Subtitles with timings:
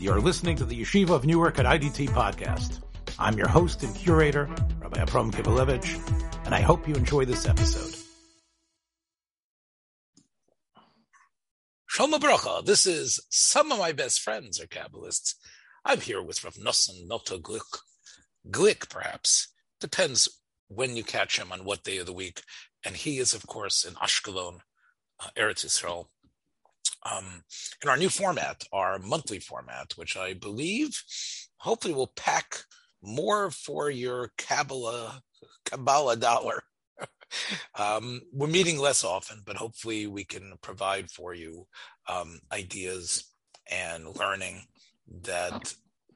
[0.00, 2.80] You're listening to the Yeshiva of Newark at IDT podcast.
[3.18, 4.48] I'm your host and curator,
[4.80, 7.96] Rabbi Abram Kibalevich, and I hope you enjoy this episode.
[11.88, 12.64] Shalom Bracha.
[12.64, 15.34] This is some of my best friends are Kabbalists.
[15.84, 17.80] I'm here with Rav Nosson Noto Glick.
[18.48, 19.48] Glick, perhaps.
[19.80, 20.28] Depends
[20.68, 22.42] when you catch him on what day of the week.
[22.84, 24.60] And he is, of course, in Ashkelon,
[25.18, 26.06] uh, Eretz Yisrael.
[27.10, 27.42] Um,
[27.82, 31.02] in our new format, our monthly format, which I believe
[31.58, 32.64] hopefully will pack
[33.02, 35.22] more for your Kabbalah,
[35.64, 36.62] Kabbalah dollar.
[37.78, 41.66] um, we're meeting less often, but hopefully we can provide for you
[42.08, 43.24] um, ideas
[43.70, 44.62] and learning
[45.22, 45.74] that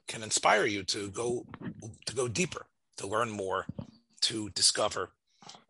[0.08, 1.46] can inspire you to go
[2.06, 2.66] to go deeper,
[2.96, 3.66] to learn more,
[4.22, 5.10] to discover,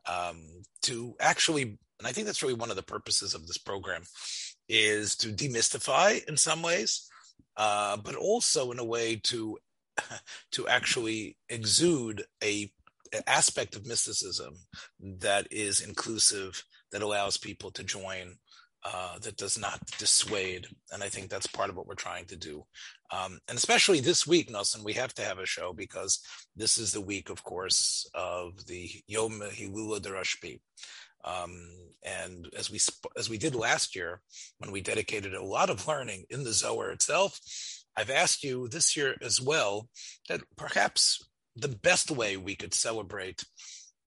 [0.07, 4.02] um, to actually, and I think that's really one of the purposes of this program,
[4.73, 7.09] is to demystify in some ways,
[7.59, 9.59] uh, but also in a way to
[10.52, 12.73] to actually exude a
[13.27, 14.55] aspect of mysticism
[14.99, 18.35] that is inclusive, that allows people to join,
[18.85, 20.66] uh, that does not dissuade.
[20.91, 22.65] And I think that's part of what we're trying to do.
[23.11, 26.21] Um, and especially this week, Nelson, we have to have a show because
[26.57, 30.61] this is the week, of course, of the Yom Hilula Darashbi.
[31.24, 31.68] Um,
[32.04, 32.80] and as we
[33.16, 34.20] as we did last year,
[34.59, 37.38] when we dedicated a lot of learning in the Zohar itself,
[37.96, 39.88] I've asked you this year as well
[40.28, 43.45] that perhaps the best way we could celebrate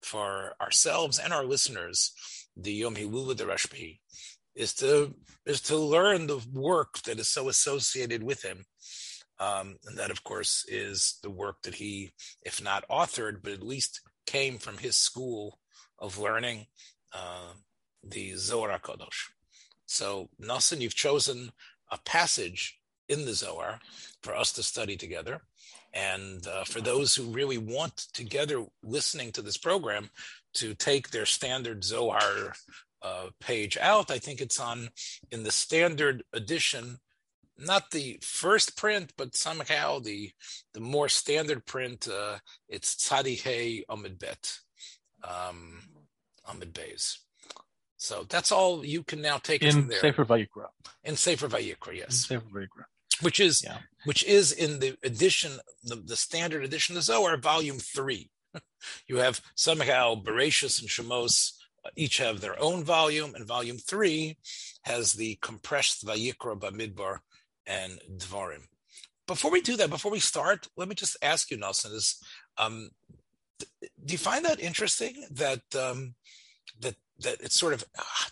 [0.03, 2.13] for ourselves and our listeners
[2.55, 3.99] the Yom Hilula Rashbi
[4.55, 8.65] is to is to learn the work that is so associated with him.
[9.39, 12.11] Um, and that, of course, is the work that he,
[12.43, 15.57] if not authored, but at least came from his school
[15.97, 16.67] of learning,
[17.13, 17.53] uh,
[18.03, 19.29] the Zohar Kodosh.
[19.85, 21.51] So, Nassim, you've chosen
[21.91, 23.79] a passage in the Zohar
[24.23, 25.41] for us to study together.
[25.93, 30.09] And uh, for those who really want together listening to this program
[30.53, 32.53] to take their standard Zohar
[33.01, 34.89] uh, page out, I think it's on
[35.31, 36.99] in the standard edition,
[37.57, 40.31] not the first print, but somehow the
[40.73, 42.07] the more standard print.
[42.07, 42.37] Uh,
[42.69, 44.59] it's Tzadi Hey Amid Bet,
[45.23, 45.79] um,
[46.49, 47.17] Amid Beis.
[47.97, 49.99] So that's all you can now take in there.
[49.99, 50.67] Sefer Vayikra.
[51.03, 52.07] In Sefer Vayikra, yes.
[52.07, 52.85] In Sefer Vayikra
[53.21, 53.77] which is yeah.
[54.05, 55.53] which is in the edition,
[55.83, 58.29] the, the standard edition of Zohar, volume three.
[59.07, 61.53] you have somehow Bereshis and Shemos
[61.85, 64.37] uh, each have their own volume, and volume three
[64.83, 67.19] has the compressed Vayikra Bamidbar
[67.65, 68.65] and Dvarim.
[69.27, 72.21] Before we do that, before we start, let me just ask you, Nelson, is
[72.57, 72.89] um,
[73.59, 76.15] do you find that interesting that um,
[77.21, 77.83] that it's sort of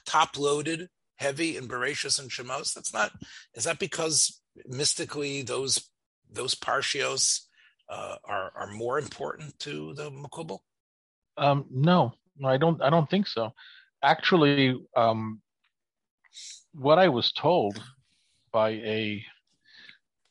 [0.06, 2.74] top loaded, heavy and Bereshis and Shemos?
[2.74, 3.12] That's not.
[3.56, 5.90] Is that because mystically those
[6.32, 7.42] those parshios
[7.90, 10.60] uh, are are more important to the makubal?
[11.38, 12.14] Um, no,
[12.44, 12.82] I don't.
[12.82, 13.54] I don't think so.
[14.04, 15.42] Actually, um,
[16.74, 17.82] what I was told
[18.52, 19.24] by a,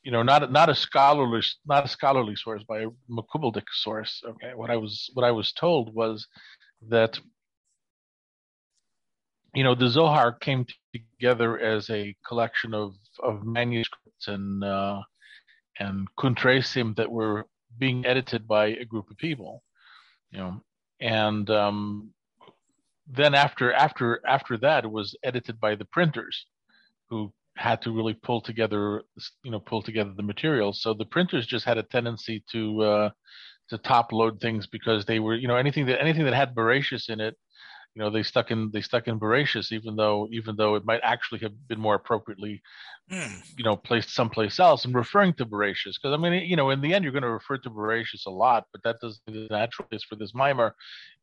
[0.03, 4.21] you know, not not a scholarly not a scholarly source, by a makubaldic source.
[4.27, 6.27] Okay, what I was what I was told was
[6.87, 7.19] that
[9.53, 15.01] you know the Zohar came together as a collection of of manuscripts and uh,
[15.79, 17.45] and kuntresim that were
[17.77, 19.63] being edited by a group of people,
[20.31, 20.61] you know,
[20.99, 22.11] and um,
[23.07, 26.45] then after after after that it was edited by the printers,
[27.09, 29.03] who had to really pull together
[29.43, 30.81] you know pull together the materials.
[30.81, 33.09] So the printers just had a tendency to uh,
[33.69, 37.09] to top load things because they were you know anything that anything that had Bereshis
[37.09, 37.35] in it
[37.95, 41.01] you know they stuck in they stuck in Bereshis, even though even though it might
[41.03, 42.61] actually have been more appropriately,
[43.11, 43.57] mm.
[43.57, 45.95] you know, placed someplace else and referring to Bereshis.
[46.01, 48.31] Because I mean, you know, in the end, you're going to refer to Bereshis a
[48.31, 50.75] lot, but that doesn't the natural place for this mimer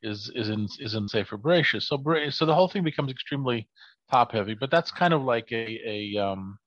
[0.02, 1.82] is is in is in Sefer Bereshis.
[1.82, 3.68] So so the whole thing becomes extremely
[4.10, 4.54] top heavy.
[4.54, 6.58] But that's kind of like a a um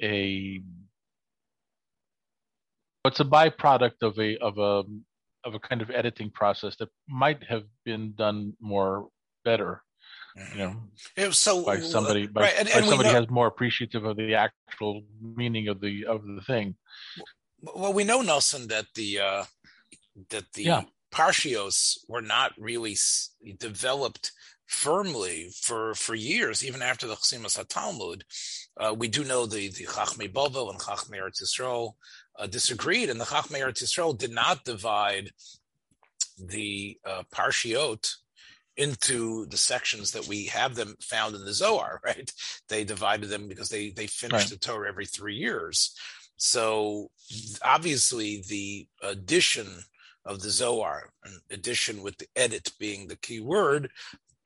[0.00, 0.62] a
[3.04, 4.82] it's a byproduct of a of a
[5.44, 9.08] of a kind of editing process that might have been done more
[9.46, 9.82] better
[10.52, 10.76] you know
[11.16, 14.04] it was so by somebody by, right, and, by and somebody know, has more appreciative
[14.04, 16.74] of the actual meaning of the of the thing
[17.62, 19.44] well we know nelson that the uh
[20.30, 20.82] that the yeah.
[21.14, 22.96] parshios were not really
[23.58, 24.32] developed
[24.66, 28.22] firmly for for years even after the Chasimas HaTalmud
[28.78, 31.92] uh, we do know the the Chachmei Bovel and Chachmei Eretz Yisrael
[32.38, 35.30] uh, disagreed and the Chachmei Eretz Yisrael did not divide
[36.38, 38.16] the uh, parshiot
[38.76, 42.30] into the sections that we have them found in the Zohar, right?
[42.68, 44.60] They divided them because they they finished right.
[44.60, 45.94] the Torah every three years.
[46.36, 47.10] So
[47.62, 49.66] obviously, the addition
[50.24, 53.90] of the Zohar, an addition with the edit being the key word,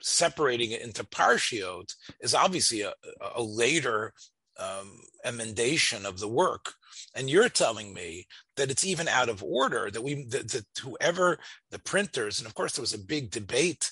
[0.00, 2.92] separating it into parshiot is obviously a,
[3.34, 4.12] a later
[4.58, 6.74] um, emendation of the work.
[7.14, 11.38] And you're telling me that it's even out of order that we that, that whoever
[11.70, 13.90] the printers, and of course there was a big debate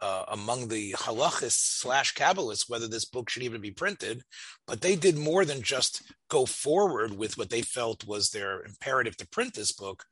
[0.00, 4.22] uh, among the halachists slash kabbalists whether this book should even be printed,
[4.66, 9.16] but they did more than just go forward with what they felt was their imperative
[9.16, 10.04] to print this book.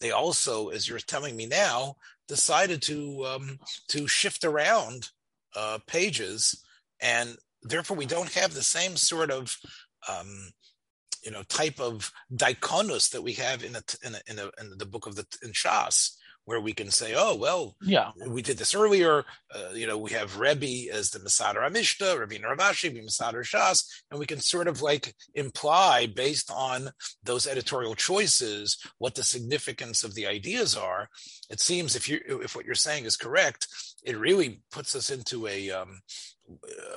[0.00, 1.96] They also, as you're telling me now,
[2.28, 3.58] decided to um,
[3.88, 5.10] to shift around
[5.54, 6.64] uh, pages,
[7.00, 9.56] and therefore we don't have the same sort of
[10.08, 10.52] um,
[11.22, 14.78] you know type of dikonus that we have in a, in, a, in, a, in
[14.78, 16.12] the book of the in Shas,
[16.46, 19.24] where we can say, oh, well, yeah, we did this earlier.
[19.54, 23.86] Uh, you know, we have Rebbe as the Masader Amishta, Rabbi Rav Ashi, Masader Shas,
[24.10, 26.90] and we can sort of like imply based on
[27.22, 31.08] those editorial choices what the significance of the ideas are.
[31.50, 33.66] It seems if you if what you're saying is correct,
[34.04, 36.00] it really puts us into a um,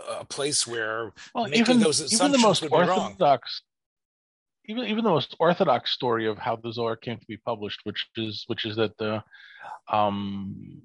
[0.09, 3.39] a place where well, making even, those assumptions even the most would orthodox, be wrong
[4.67, 8.07] even even the most orthodox story of how the Zohar came to be published, which
[8.17, 9.23] is which is that the
[9.91, 10.81] um,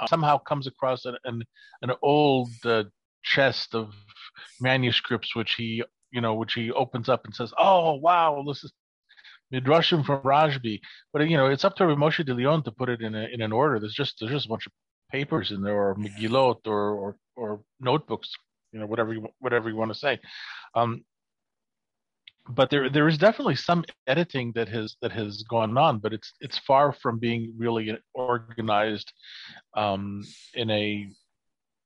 [0.00, 1.42] uh, somehow comes across an an,
[1.82, 2.84] an old uh,
[3.22, 3.94] chest of
[4.60, 8.72] manuscripts, which he you know which he opens up and says, "Oh wow, this is
[9.52, 10.80] midrashim from Rashbi."
[11.12, 13.40] But you know, it's up to Moshe de Leon to put it in a, in
[13.40, 13.80] an order.
[13.80, 14.72] There's just there's just a bunch of
[15.10, 18.30] papers in there, or Megillot, or or, or notebooks,
[18.72, 20.18] you know, whatever you whatever you want to say.
[20.74, 21.04] Um,
[22.48, 26.32] but there there is definitely some editing that has that has gone on, but it's
[26.40, 29.12] it's far from being really organized
[29.76, 30.24] um,
[30.54, 31.08] in a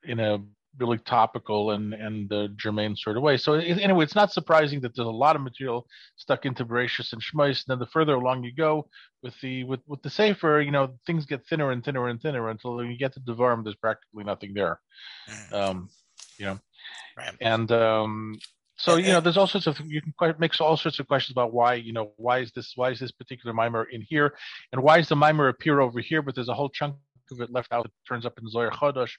[0.05, 0.39] in a
[0.79, 3.37] really topical and and uh, germane sort of way.
[3.37, 5.87] So it, anyway, it's not surprising that there's a lot of material
[6.17, 7.65] stuck into Bereshis and Shmos.
[7.65, 8.89] And then the further along you go
[9.23, 12.49] with the with with the Sefer, you know, things get thinner and thinner and thinner
[12.49, 14.81] until you get to Devarim, there's practically nothing there.
[15.29, 15.53] Mm.
[15.53, 15.89] Um,
[16.39, 16.59] you know,
[17.17, 17.35] right.
[17.41, 18.39] and um,
[18.83, 21.33] so you know, there's all sorts of you can quite make all sorts of questions
[21.33, 24.35] about why you know why is this why is this particular mimer in here,
[24.73, 26.97] and why does the mimer appear over here, but there's a whole chunk
[27.31, 29.13] of it left out that turns up in Zohar Chodosh,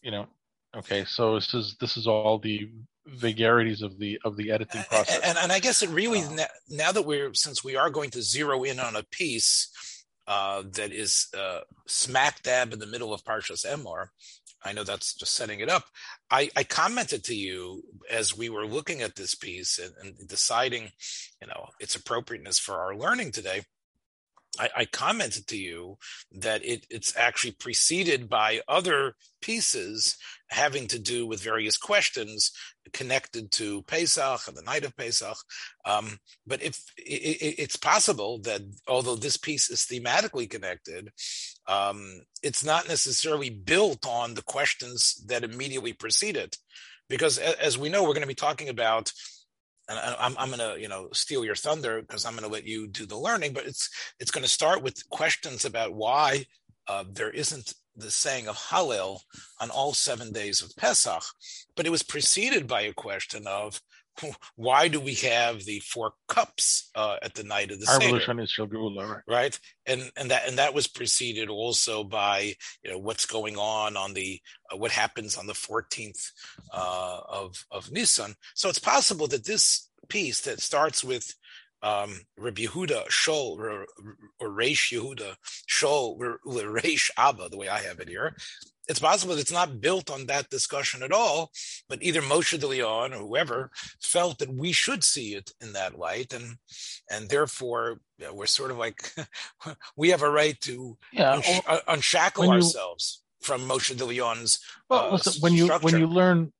[0.00, 0.26] you know.
[0.74, 2.70] Okay, so this is this is all the
[3.06, 5.20] vagaries of the of the editing process.
[5.22, 8.22] And, and I guess it really uh, now that we're since we are going to
[8.22, 9.68] zero in on a piece
[10.26, 14.08] uh, that is uh, smack dab in the middle of Parshas Emor,
[14.64, 15.84] I know that's just setting it up.
[16.30, 20.90] I, I commented to you as we were looking at this piece and, and deciding,
[21.40, 23.62] you know, its appropriateness for our learning today.
[24.58, 25.98] I, I commented to you
[26.32, 30.16] that it, it's actually preceded by other pieces
[30.48, 32.52] having to do with various questions
[32.92, 35.36] connected to Pesach and the night of Pesach.
[35.84, 41.10] Um, but if it, it's possible that although this piece is thematically connected,
[41.66, 46.56] um, it's not necessarily built on the questions that immediately precede it,
[47.08, 49.12] because as we know, we're going to be talking about
[49.88, 52.66] and I'm, I'm going to you know steal your thunder because I'm going to let
[52.66, 53.88] you do the learning, but it's
[54.20, 56.44] it's going to start with questions about why
[56.86, 59.20] uh, there isn't the saying of Hallel
[59.60, 61.22] on all seven days of Pesach,
[61.76, 63.80] but it was preceded by a question of
[64.56, 68.16] why do we have the four cups uh, at the night of the Seder?
[69.26, 73.96] Right, and and that and that was preceded also by you know what's going on
[73.96, 74.40] on the
[74.72, 76.30] uh, what happens on the fourteenth
[76.72, 78.34] uh, of of Nisan.
[78.54, 81.34] So it's possible that this piece that starts with
[81.82, 83.86] um, Rabbi Yehuda Shol or,
[84.40, 85.36] or Reish Yehuda
[85.68, 88.34] Shol Reish Abba, the way I have it here,
[88.88, 91.50] it's possible that it's not built on that discussion at all,
[91.88, 93.70] but either Moshe de Leon or whoever
[94.00, 96.56] felt that we should see it in that light, and
[97.10, 99.12] and therefore you know, we're sort of like
[99.96, 104.58] we have a right to yeah, unsh- uh, unshackle you, ourselves from Moshe de Leon's.
[104.88, 105.84] Well, uh, listen, when you structure.
[105.84, 106.52] when you learn.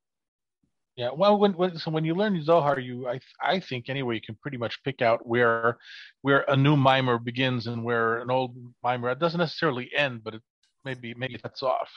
[0.98, 4.22] Yeah, well, when, when so when you learn Zohar, you I I think anyway you
[4.22, 5.78] can pretty much pick out where
[6.22, 10.42] where a new mimer begins and where an old mimer doesn't necessarily end, but it
[10.84, 11.90] maybe maybe that's off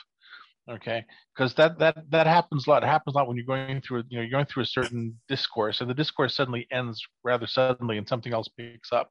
[0.70, 1.04] okay?
[1.34, 2.84] Because that that that happens a lot.
[2.84, 5.18] It happens a lot when you're going through you know you're going through a certain
[5.28, 9.10] discourse and the discourse suddenly ends rather suddenly and something else picks up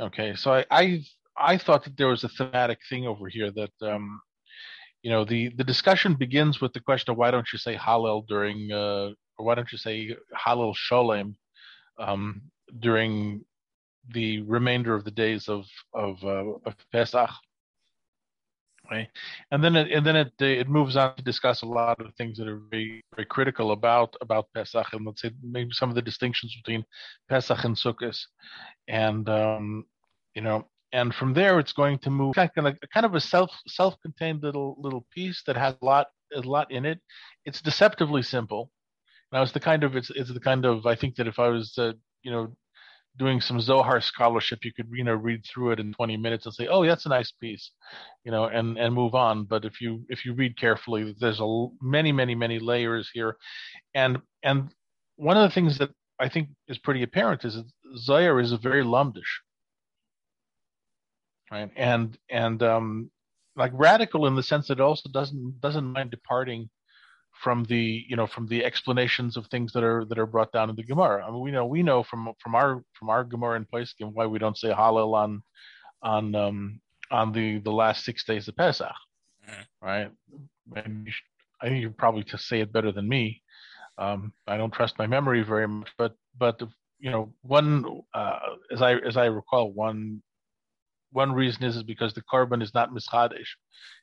[0.00, 0.34] okay?
[0.36, 1.00] So i i,
[1.36, 4.20] I thought that there was a thematic thing over here that um
[5.04, 8.26] you know the the discussion begins with the question of why don't you say hallel
[8.26, 11.34] during uh or why don't you say hallel sholem
[11.98, 12.42] um
[12.80, 13.44] during
[14.14, 17.30] the remainder of the days of of uh, of pesach
[18.90, 19.08] Right,
[19.50, 22.36] and then it, and then it it moves on to discuss a lot of things
[22.36, 26.02] that are very very critical about about Pesach, and let's say maybe some of the
[26.02, 26.84] distinctions between
[27.30, 28.18] Pesach and Sukkot,
[28.86, 29.86] and um,
[30.34, 33.50] you know, and from there it's going to move kind of kind of a self
[33.66, 37.00] self contained little little piece that has a lot a lot in it.
[37.44, 38.70] It's deceptively simple.
[39.32, 41.48] Now it's the kind of it's it's the kind of I think that if I
[41.48, 42.54] was uh, you know
[43.16, 46.54] doing some Zohar scholarship, you could you know read through it in 20 minutes and
[46.54, 47.72] say, oh, that's a nice piece,
[48.24, 49.44] you know, and and move on.
[49.44, 53.36] But if you if you read carefully, there's a many many many layers here,
[53.94, 54.70] and and
[55.16, 57.58] one of the things that I think is pretty apparent is
[57.98, 59.40] Zohar is a very lumdish,
[61.54, 61.70] right?
[61.76, 63.10] And and um,
[63.56, 66.68] like radical in the sense that it also doesn't doesn't mind departing
[67.42, 70.70] from the you know from the explanations of things that are that are brought down
[70.70, 71.24] in the Gemara.
[71.24, 74.26] I mean, we know we know from from our from our Gemara in Poskim why
[74.26, 75.42] we don't say Hallel on
[76.02, 76.80] on um,
[77.10, 78.88] on the the last six days of Pesach,
[79.48, 79.86] mm-hmm.
[79.86, 80.10] right?
[80.74, 81.24] And should,
[81.60, 83.42] I think you probably to say it better than me.
[83.96, 86.60] Um, I don't trust my memory very much, but but
[86.98, 88.38] you know one uh,
[88.72, 90.20] as I as I recall one
[91.14, 93.50] one reason is, is because the korban is not mischadish.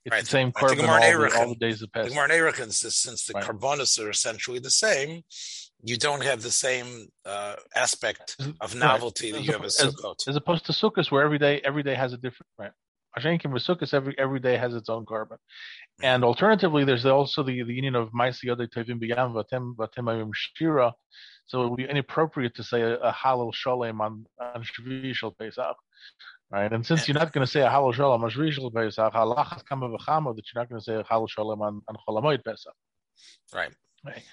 [0.06, 0.22] It's right.
[0.22, 2.14] the same korban all, the, all the days of Pesach.
[2.14, 3.44] The Gemara says since the right.
[3.44, 5.24] korbanos are essentially the same,
[5.84, 9.40] you don't have the same uh, aspect of novelty right.
[9.40, 10.28] that you have as Sukkot.
[10.28, 12.72] As, opposed to Sukkot, where every day every day has a different right.
[13.20, 15.34] Ashenkim with Sukkot, every every day has its own korban.
[15.34, 16.06] Mm-hmm.
[16.06, 20.94] And alternatively, there's also the, the union of Maisi Yodei Tevim B'Yam Vatem Vatem Shira.
[21.48, 25.76] So it would be inappropriate to say a, a Hallel Shalem on on Shal Pesach
[26.52, 26.72] right?
[26.72, 29.90] And since you're not going to say a hallel shalom on Shvishal Pesach, halachas kama
[29.90, 32.74] v'chama that you're not going to say a hallel shalom on on Cholamoid Pesach,
[33.54, 33.74] right?
[34.04, 34.24] Right.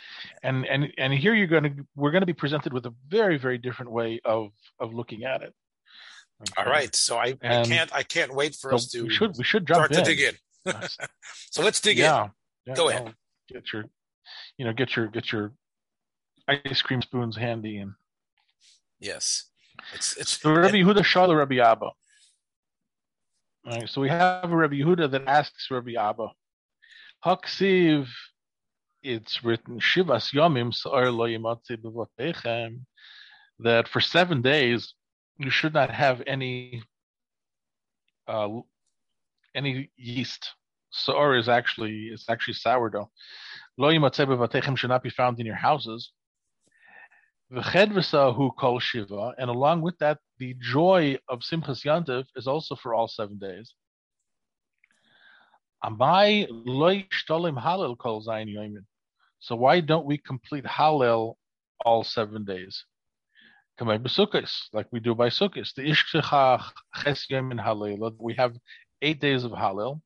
[0.43, 3.39] And and and here you're going to we're going to be presented with a very
[3.39, 5.55] very different way of of looking at it.
[6.41, 6.63] Okay.
[6.63, 9.37] All right, so I, I can't I can't wait for so us to we should
[9.37, 9.99] we should jump start in.
[9.99, 10.35] to dig
[10.65, 10.75] in.
[11.51, 12.25] so let's dig yeah.
[12.25, 12.31] in.
[12.67, 13.15] Yeah, Go ahead.
[13.53, 13.85] Get your
[14.57, 15.53] you know get your get your
[16.47, 17.93] ice cream spoons handy and
[19.01, 19.51] yes.
[19.95, 21.91] It's it's so Rabbi Yehuda Shala Rabbi Abba.
[23.67, 26.29] All right, so we have a Rabbi Yehuda that asks Rabbi Abba,
[27.25, 28.09] Haksiv,
[29.03, 30.73] it's written Shivas Yomim
[33.61, 34.95] that for seven days
[35.38, 36.83] you should not have any
[38.27, 38.49] uh,
[39.55, 40.50] any yeast.
[40.91, 43.11] Soor is actually it's actually sourdough.
[43.77, 43.88] Lo
[44.77, 46.12] should not be found in your houses.
[47.52, 52.93] V'chedvasa kol shiva, and along with that, the joy of Simchas Yantiv is also for
[52.93, 53.75] all seven days.
[55.83, 58.85] Amai loy shtolim halil kol zayin yomin.
[59.40, 61.37] So why don't we complete Hallel
[61.85, 62.85] all seven days?
[63.81, 65.73] Kamei b'sukkos, like we do by Sukkos.
[65.75, 66.62] The ishkecha
[67.02, 68.14] ches yomin Hallel.
[68.19, 68.57] We have
[69.00, 70.02] eight days of Hallel.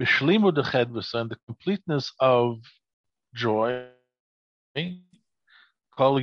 [0.00, 2.58] B'shlimu dechedvasa, and the completeness of
[3.34, 3.86] joy
[6.00, 6.18] Kol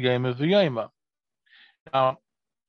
[1.93, 2.17] Now,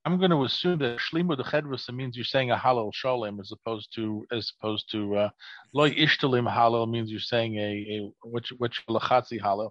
[0.05, 3.95] I'm going to assume that Shlimu Dechedrusa means you're saying a Hallel Shalem as opposed
[3.95, 5.31] to as opposed to uh,
[5.73, 9.71] Loy Ishtalim Hallel means you're saying a, a which which Lachatzi Hallel.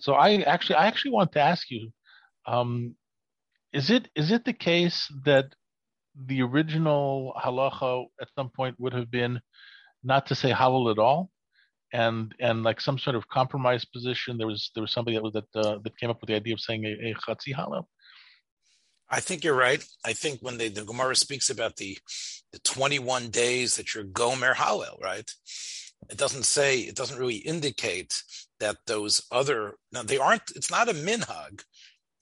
[0.00, 1.90] So I actually I actually want to ask you,
[2.46, 2.94] um,
[3.74, 5.54] is it is it the case that
[6.16, 9.40] the original halacha at some point would have been
[10.02, 11.28] not to say hallel at all?
[11.92, 14.36] And and like some sort of compromise position.
[14.36, 16.54] There was there was somebody that was that uh, that came up with the idea
[16.54, 17.54] of saying a, a chatzi.
[19.10, 19.82] I think you're right.
[20.04, 21.98] I think when they, the Gemara speaks about the
[22.52, 25.30] the 21 days that you're gomer hallel, right?
[26.10, 28.22] It doesn't say it doesn't really indicate
[28.60, 30.50] that those other now they aren't.
[30.54, 31.62] It's not a minhag.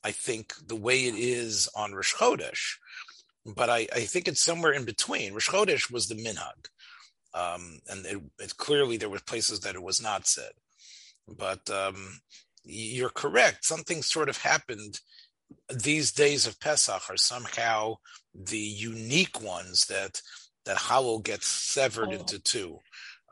[0.05, 2.77] I think the way it is on Rosh Chodesh,
[3.45, 5.33] but I, I think it's somewhere in between.
[5.33, 6.69] Rosh Chodesh was the minhag
[7.37, 10.53] um, and it, it, clearly there were places that it was not said.
[11.29, 12.21] But um,
[12.65, 13.65] you're correct.
[13.65, 15.01] Something sort of happened.
[15.83, 17.97] These days of Pesach are somehow
[18.35, 20.23] the unique ones that
[20.65, 22.13] that Hallel gets severed oh.
[22.13, 22.79] into two.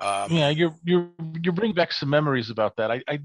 [0.01, 1.11] Um, yeah, you're you're
[1.43, 2.91] you bring back some memories about that.
[2.91, 3.21] I, I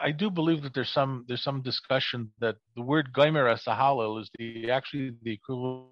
[0.00, 3.74] I do believe that there's some there's some discussion that the word Geimer as a
[3.74, 5.88] Hallel is the actually the equivalent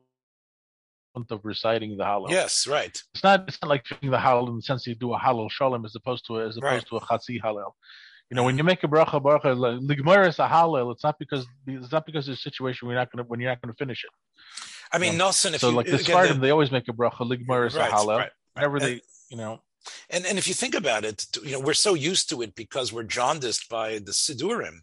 [1.14, 2.30] of reciting the Hallel.
[2.30, 3.02] Yes, right.
[3.14, 5.50] It's not it's not like doing the Hallel in the sense you do a Hallel
[5.50, 6.86] Shalom as opposed to a, as opposed right.
[6.86, 7.72] to a Chatzi Hallel.
[8.30, 10.92] You know, when you make a bracha bracha, ligmar is a Hallel.
[10.92, 13.50] It's not because it's not because of a situation we're not going to when you're
[13.50, 14.10] not going to finish it.
[14.92, 15.54] I mean, Nelson.
[15.58, 18.18] so you, like the Sfardim, they always make a bracha ligmar is right, a Hallel.
[18.18, 19.00] Right, Whenever they,
[19.30, 19.62] you know.
[20.10, 22.92] And and if you think about it, you know, we're so used to it because
[22.92, 24.80] we're jaundiced by the Sidurim.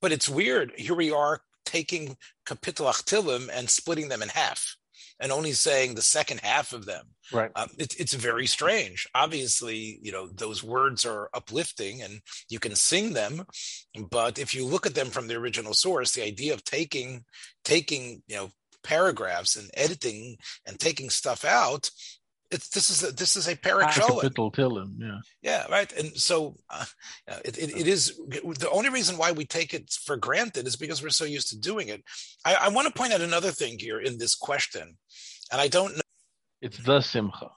[0.00, 0.72] But it's weird.
[0.76, 4.76] Here we are taking Kapitel Achtilim and splitting them in half
[5.22, 7.06] and only saying the second half of them.
[7.32, 7.50] Right.
[7.54, 9.08] Um, it, it's very strange.
[9.14, 13.46] Obviously, you know, those words are uplifting and you can sing them,
[14.10, 17.24] but if you look at them from the original source, the idea of taking,
[17.64, 18.50] taking, you know,
[18.82, 20.36] paragraphs and editing
[20.66, 21.88] and taking stuff out
[22.52, 24.94] it's this is a, this is a Perek Sholem.
[24.98, 25.18] Yeah.
[25.42, 25.90] Yeah, right.
[25.98, 26.84] And so uh,
[27.44, 31.02] it, it, it is the only reason why we take it for granted is because
[31.02, 32.02] we're so used to doing it.
[32.44, 34.96] I, I want to point out another thing here in this question,
[35.50, 36.02] and I don't know.
[36.60, 37.50] It's the simcha.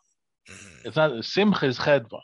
[0.49, 0.87] Mm-hmm.
[0.87, 2.21] It's not simcha is chedva.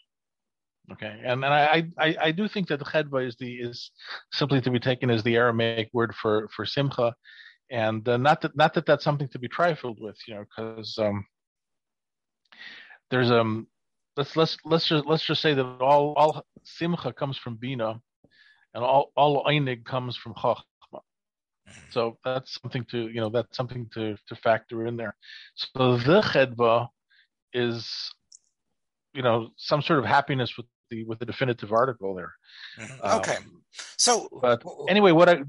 [0.92, 3.92] Okay, and and I, I I do think that the chedva is the is
[4.32, 7.14] simply to be taken as the Aramaic word for for simcha,
[7.70, 10.98] and uh, not that not that that's something to be trifled with, you know, because
[10.98, 11.26] um,
[13.12, 13.68] there's um
[14.18, 18.02] let's let's let's just let's just say that all all simcha comes from bina,
[18.74, 21.02] and all all einig comes from chachma.
[21.90, 25.16] So that's something to you know that's something to to factor in there.
[25.56, 26.88] So the chedva
[27.54, 28.12] is
[29.14, 32.34] you know some sort of happiness with the with the definitive article there.
[32.80, 33.20] Mm-hmm.
[33.20, 33.62] Okay, um,
[33.98, 35.44] so but anyway, what I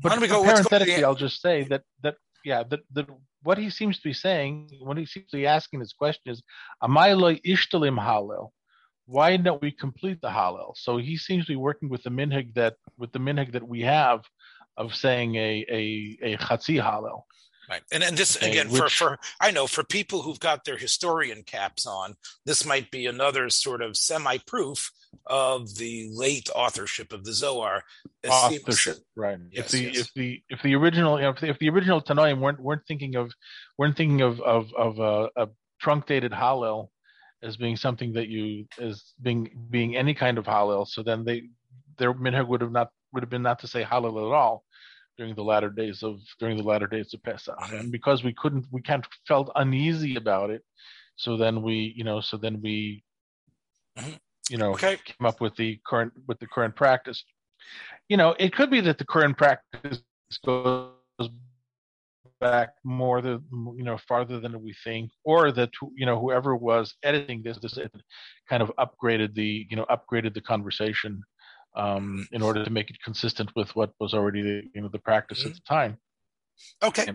[0.00, 3.06] but go, parenthetically, I'll just say that that yeah, the, the
[3.42, 6.42] what he seems to be saying, what he seems to be asking this question is,
[6.82, 8.50] Amayloi ishtalim halel.
[9.06, 10.72] Why don't we complete the halel?
[10.76, 13.82] So he seems to be working with the minhag that with the minhag that we
[13.82, 14.22] have
[14.76, 17.22] of saying a a a chatzi halel.
[17.68, 17.82] Right.
[17.92, 20.76] And and this okay, again which, for for I know for people who've got their
[20.76, 24.90] historian caps on, this might be another sort of semi-proof
[25.26, 27.82] of the late authorship of the Zohar.
[28.28, 29.38] Authorship, right?
[29.50, 29.96] Yes, if the yes.
[29.98, 33.32] if the if the original if the, if the original Tanoim weren't weren't thinking of
[33.78, 35.48] weren't thinking of of of a, a
[35.80, 36.88] truncated Hallel
[37.42, 41.42] as being something that you as being being any kind of Hallel, so then they
[41.98, 44.64] their minhag would have not would have been not to say Hallel at all
[45.16, 48.66] during the latter days of during the latter days of Pesach, and because we couldn't
[48.72, 50.62] we can't felt uneasy about it,
[51.16, 53.04] so then we you know so then we
[53.98, 54.14] mm-hmm.
[54.50, 54.96] You know okay.
[55.04, 57.24] came up with the current with the current practice.
[58.08, 60.02] You know, it could be that the current practice
[60.44, 60.90] goes
[62.40, 63.42] back more than
[63.76, 67.78] you know farther than we think, or that you know whoever was editing this this
[68.48, 71.22] kind of upgraded the you know upgraded the conversation
[71.76, 74.98] um, in order to make it consistent with what was already the you know the
[74.98, 75.50] practice mm-hmm.
[75.50, 75.98] at the time.
[76.82, 77.12] Okay.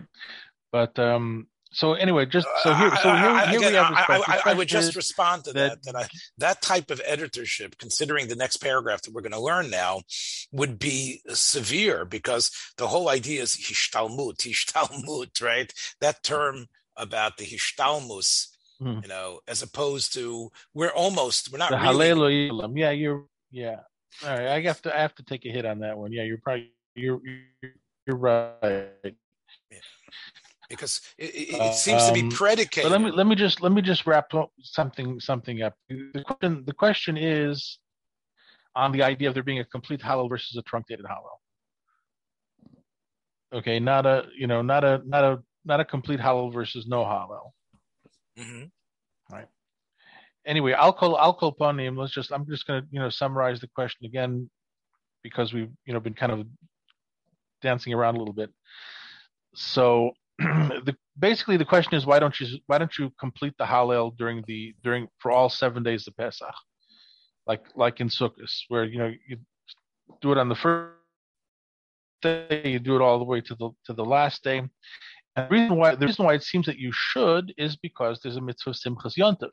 [0.72, 3.92] But um, so anyway, just so here, so here, I, here again, we have.
[3.92, 5.82] I, I, I, would just respond to that.
[5.84, 9.70] That, that, that type of editorship, considering the next paragraph that we're going to learn
[9.70, 10.02] now,
[10.50, 15.72] would be severe because the whole idea is hishtalmut, hishtalmut, right?
[16.00, 18.48] That term about the hishtalmus,
[18.82, 19.02] mm.
[19.02, 21.70] you know, as opposed to we're almost we're not.
[21.70, 23.26] The really, Yeah, you're.
[23.52, 23.80] Yeah,
[24.24, 26.12] all right, I have to I have to take a hit on that one.
[26.12, 27.20] Yeah, you're probably you're
[28.06, 29.14] you're right.
[30.70, 32.90] Because it, it, it seems um, to be um, predicated.
[32.90, 35.74] But let me let me just let me just wrap up something something up.
[35.88, 37.78] The question the question is
[38.74, 41.38] on the idea of there being a complete hallel versus a truncated hallel.
[43.52, 47.02] Okay, not a you know not a not a not a complete hallel versus no
[47.02, 47.50] hallel.
[48.38, 49.34] Mm-hmm.
[49.34, 49.48] Right
[50.46, 51.96] anyway, I'll call I'll call upon him.
[51.96, 54.50] Let's just I'm just going to you know summarize the question again
[55.22, 56.46] because we've you know been kind of
[57.62, 58.50] dancing around a little bit.
[59.54, 60.12] So
[60.86, 64.42] the basically the question is why don't you why don't you complete the Hallel during
[64.46, 66.54] the during for all seven days of Pesach,
[67.46, 69.36] like like in Sukkot, where you know you
[70.22, 70.94] do it on the first
[72.22, 74.58] day, you do it all the way to the to the last day.
[74.58, 74.70] And
[75.36, 78.40] the reason why the reason why it seems that you should is because there's a
[78.40, 79.50] mitzvah Simchas Yontif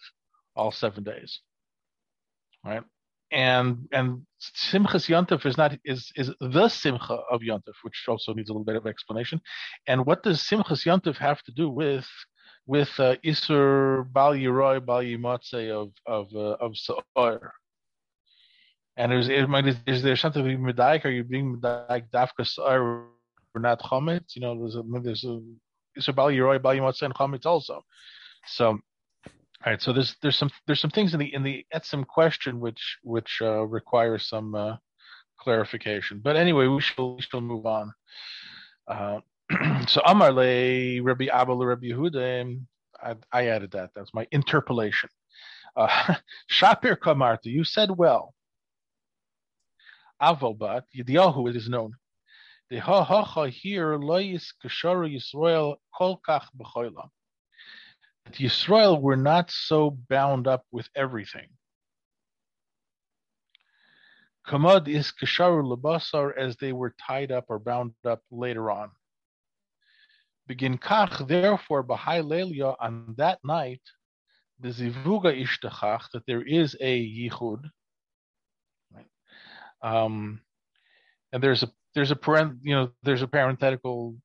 [0.55, 1.41] all seven days.
[2.63, 2.83] Right?
[3.31, 8.49] And and Simchas Yontif is not is is the Simcha of Yontif, which also needs
[8.49, 9.41] a little bit of explanation.
[9.87, 12.07] And what does Simchas Yontif have to do with
[12.65, 17.51] with uh, Isur Bal Yeroi Bal Yimotze of of uh, of Sa'or?
[18.95, 21.05] And is, is, is there something being medayik?
[21.05, 23.07] Are you being medayik dafka Sa'or
[23.53, 24.35] or not Chometz?
[24.35, 25.41] You know, there's a there's a
[25.99, 27.83] Isur Bal Yeroi Bal Yimotze and Chometz also.
[28.45, 28.79] So
[29.67, 32.61] all right, so there's there's some there's some things in the in the etzim question
[32.61, 34.77] which which uh, require some uh,
[35.37, 36.21] clarification.
[36.23, 37.93] But anyway, we shall we shall move on.
[38.87, 39.19] Uh,
[39.87, 42.61] so Amar le Rabbi Abel Rabbi Yehuda,
[43.03, 43.89] I, I added that.
[43.93, 45.09] That's my interpolation.
[45.75, 46.15] Uh,
[46.49, 48.33] Shapir Kamarta, you said well.
[50.21, 51.91] Avalbat Yediyahu, it is known.
[52.69, 57.09] The ha ha here lois kashara Yisrael kol kach b'choilam
[58.31, 61.47] the Yisrael were not so bound up with everything.
[64.47, 68.91] Kamad is kasharu labasar as they were tied up or bound up later on.
[70.47, 73.81] Begin kach, therefore, Bahai Lelia, on that night,
[74.59, 77.69] the zivuga ishtachach, that there is a yichud.
[79.81, 80.41] Um,
[81.33, 84.15] and there's a there's a parent you know there's a parenthetical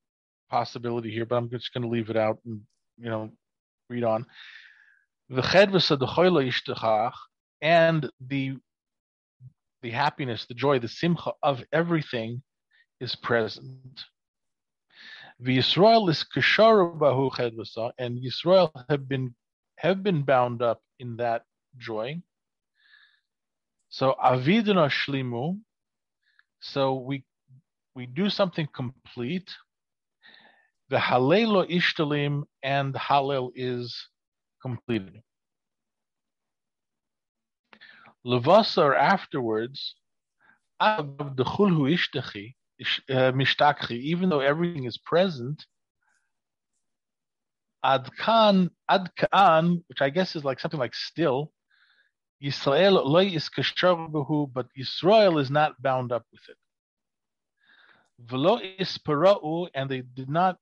[0.49, 2.61] possibility here, but I'm just going to leave it out and
[2.97, 3.31] you know
[3.93, 4.27] read on.
[7.63, 8.57] And the
[9.83, 12.43] the happiness, the joy, the simcha of everything
[13.01, 14.05] is present.
[15.43, 19.35] Yisrael is bahu and Yisrael have been
[19.79, 21.43] have been bound up in that
[21.79, 22.23] joy.
[23.89, 25.61] So avidna shlimu.
[26.61, 27.25] So we
[27.95, 29.51] we do something complete.
[30.93, 34.09] The halelo ishtalim and halel is
[34.61, 35.23] completed.
[38.27, 39.95] Levasar afterwards,
[40.81, 41.03] uh,
[43.97, 45.65] even though everything is present,
[47.83, 51.53] adkan, adkan, which I guess is like something like still,
[52.45, 53.49] Yisrael loy is
[54.47, 56.59] but Israel is not bound up with it.
[58.19, 58.99] Velo is
[59.75, 60.59] and they did not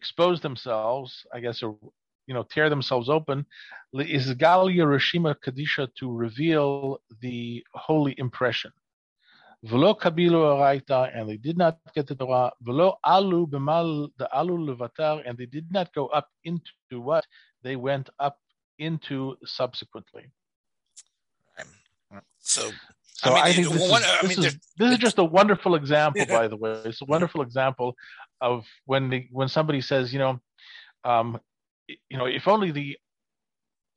[0.00, 1.70] expose themselves, I guess, or
[2.28, 3.38] you know, tear themselves open.
[3.94, 8.72] Is Gal Yerushima Kadisha to reveal the holy impression.
[9.64, 12.52] Velo kabilu araita, and they did not get the Torah.
[12.66, 17.24] Velo alu b'mal the alu levatar, and they did not go up into what
[17.64, 18.38] they went up
[18.78, 20.24] into subsequently.
[22.40, 22.70] So,
[23.20, 25.24] so I, mean, I think this, one, is, I mean, is, this is just a
[25.24, 26.80] wonderful example, by the way.
[26.84, 27.94] It's a wonderful example
[28.40, 30.40] of when the, when somebody says, you know,
[31.04, 31.40] um,
[31.86, 32.96] you know, if only the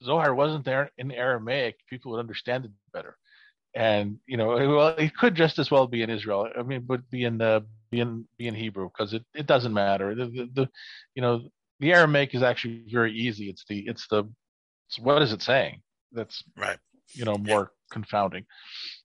[0.04, 3.18] Zohar wasn't there in Aramaic, people would understand it better
[3.74, 6.50] and you know, well, it could just as well be in Israel.
[6.58, 9.74] I mean, but be in the be in be in Hebrew because it, it doesn't
[9.74, 10.14] matter.
[10.14, 10.70] The, the, the,
[11.16, 11.42] you know
[11.80, 13.50] the Aramaic is actually very easy.
[13.50, 14.30] It's the it's the
[14.90, 15.82] it's what is it saying?
[16.12, 16.78] That's right.
[17.14, 17.92] You know, more yeah.
[17.92, 18.46] confounding.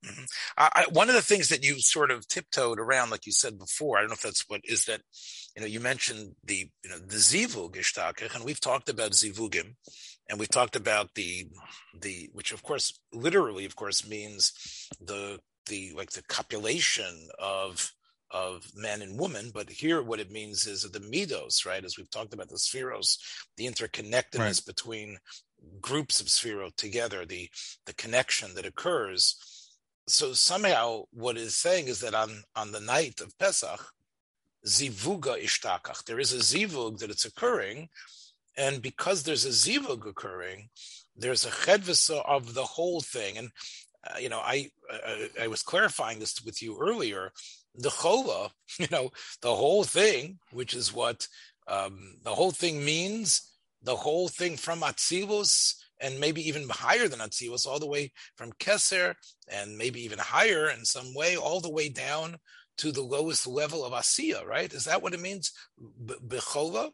[0.04, 0.24] Mm-hmm.
[0.58, 3.96] I, one of the things that you sort of tiptoed around, like you said before,
[3.96, 5.02] I don't know if that's what is that.
[5.56, 9.74] You know, you mentioned the you know the zivug and we've talked about zivugim,
[10.28, 11.48] and we've talked about the
[11.98, 17.92] the which of course literally of course means the the like the copulation of
[18.32, 22.10] of man and woman but here what it means is the midos right as we've
[22.10, 23.18] talked about the sefiros
[23.56, 24.62] the interconnectedness right.
[24.66, 25.16] between
[25.80, 27.48] groups of sphero together the
[27.86, 29.36] the connection that occurs
[30.08, 33.92] so somehow what is saying is that on on the night of pesach
[34.66, 37.88] zivuga ishtakach there is a zivug that it's occurring
[38.56, 40.68] and because there's a zivug occurring,
[41.16, 43.38] there's a chedvasa of the whole thing.
[43.38, 43.50] And
[44.08, 47.32] uh, you know, I, I, I was clarifying this with you earlier.
[47.74, 49.10] The chola, you know,
[49.42, 51.28] the whole thing, which is what
[51.68, 53.52] um, the whole thing means.
[53.82, 58.52] The whole thing from Atzilus and maybe even higher than Atzilus, all the way from
[58.52, 59.14] Keser
[59.48, 62.36] and maybe even higher in some way, all the way down
[62.78, 64.72] to the lowest level of Asiya, right?
[64.72, 65.52] Is that what it means?
[66.04, 66.90] Bechola?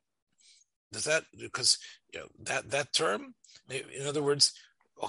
[0.92, 1.78] Does that because
[2.12, 3.34] you know that that term?
[3.70, 4.52] In other words,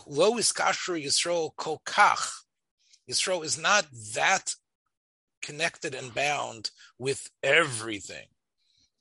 [0.07, 2.31] lo is kashru Yisrael kokach.
[3.09, 4.55] Yisrael is not that
[5.41, 8.27] connected and bound with everything,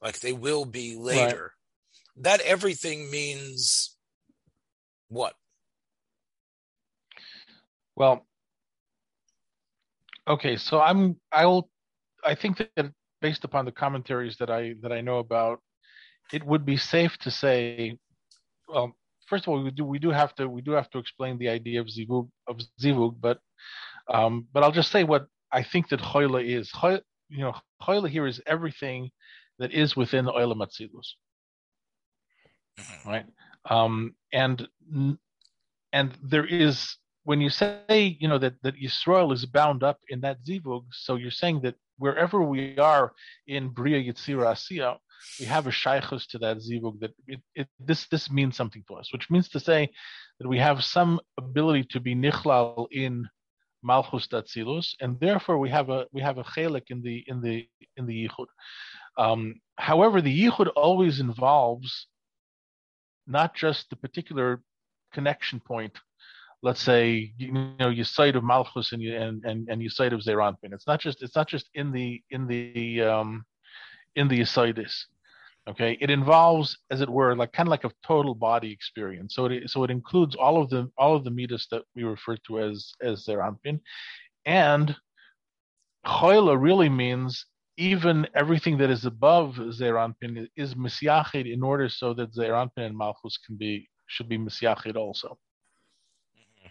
[0.03, 1.55] like they will be later.
[2.17, 3.97] That everything means
[5.09, 5.35] what?
[7.97, 8.27] Well,
[10.29, 11.71] okay, so I'm I will
[12.25, 15.61] I think that based upon the commentaries that I that I know about
[16.33, 17.99] it would be safe to say,
[18.69, 18.97] well,
[19.27, 21.49] first of all, we do we do have to we do have to explain the
[21.49, 23.39] idea of zivug of zivug, but
[24.09, 26.71] um, but I'll just say what I think that choila is.
[26.71, 29.11] Choy, you know, choila here is everything
[29.59, 31.32] that is within the oil matzilus, mm-hmm.
[33.07, 33.27] Right?
[33.69, 34.67] Um, and
[35.93, 40.21] and there is when you say you know that that Yisrael is bound up in
[40.21, 43.13] that zivug, so you're saying that wherever we are
[43.47, 44.97] in Bria Yitzira Asiya,
[45.39, 48.95] we have a shaykhus to that zivug that it, it, this this means something to
[48.95, 49.89] us, which means to say
[50.41, 53.29] that we have some ability to be nichlal in
[53.83, 57.69] malchus datzilus, and therefore we have a we have a chelik in the in the
[57.97, 58.47] in the yichud.
[59.19, 62.07] Um, however, the yichud always involves
[63.27, 64.63] not just the particular
[65.13, 65.99] connection point.
[66.63, 70.13] Let's say you know you cite of malchus and you and and, and you cite
[70.13, 70.73] of Ze'ir Anpin.
[70.73, 73.45] It's not just it's not just in the in the um,
[74.15, 74.95] in the Yisaidis.
[75.69, 79.35] Okay, it involves, as it were, like kind of like a total body experience.
[79.37, 82.37] So it so it includes all of the all of the midas that we refer
[82.49, 83.81] to as as Ze'ir Anpin,
[84.45, 84.97] and
[86.05, 87.47] choila really means
[87.91, 92.87] even everything that is above Ze'ir Anpin is Mesiachid in order so that Ze'ir Anpin
[92.87, 95.31] and Malchus can be should be Mesiachid also.
[96.39, 96.69] Mm-hmm.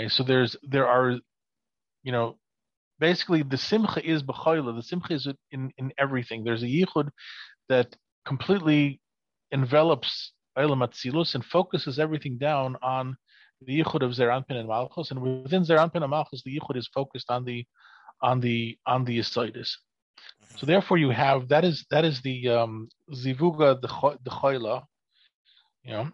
[0.00, 1.18] Okay, so there's there are,
[2.02, 2.38] you know,
[2.98, 4.74] basically the Simcha is B'choila.
[4.74, 6.44] The Simcha is in in everything.
[6.44, 7.08] There's a Yichud
[7.68, 7.88] that
[8.24, 9.00] completely
[9.50, 13.16] envelops Eilam Atzilus and focuses everything down on
[13.66, 16.76] the Yichud of Ze'ir Anpin and Malchus, and within Ze'ir Anpin and Malchus, the Yichud
[16.78, 17.66] is focused on the
[18.22, 19.70] on the on the Yisoidis.
[20.56, 23.88] So therefore, you have that is that is the um, zivuga the
[24.24, 24.84] the choila,
[25.84, 26.10] you know,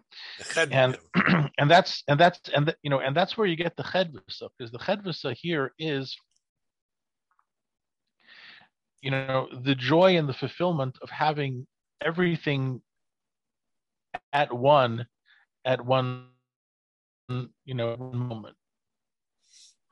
[0.71, 0.97] and
[1.57, 4.49] and that's and that's and the, you know and that's where you get the chedvasa
[4.57, 6.15] because the chedvasa here is
[9.01, 11.65] you know the joy and the fulfillment of having
[12.01, 12.81] everything
[14.31, 15.07] at one
[15.65, 16.27] at one
[17.29, 18.55] you know moment.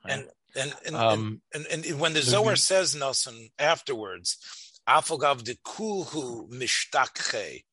[0.06, 4.38] And and and, um, and, and, and, when the Zohar says Nelson afterwards,
[4.88, 7.64] Afagav de kulhu mishtakche.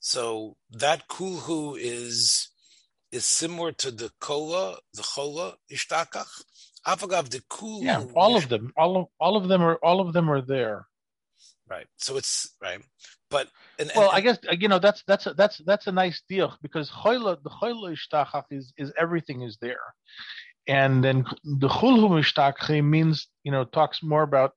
[0.00, 2.48] So that kulhu is
[3.10, 6.42] is similar to the kola, the chola ishtakach.
[6.86, 7.84] Afagav de kulhu.
[7.84, 10.86] Yeah, all of them, all of all of them are all of them are there.
[11.68, 11.86] Right.
[11.96, 12.80] So it's right,
[13.30, 13.48] but
[13.78, 16.90] and, well, I guess you know that's that's a, that's that's a nice deal because
[16.90, 19.80] chola, the chola ishtachach is is everything is there
[20.66, 24.52] and then the chulhu mishtakche means you know talks more about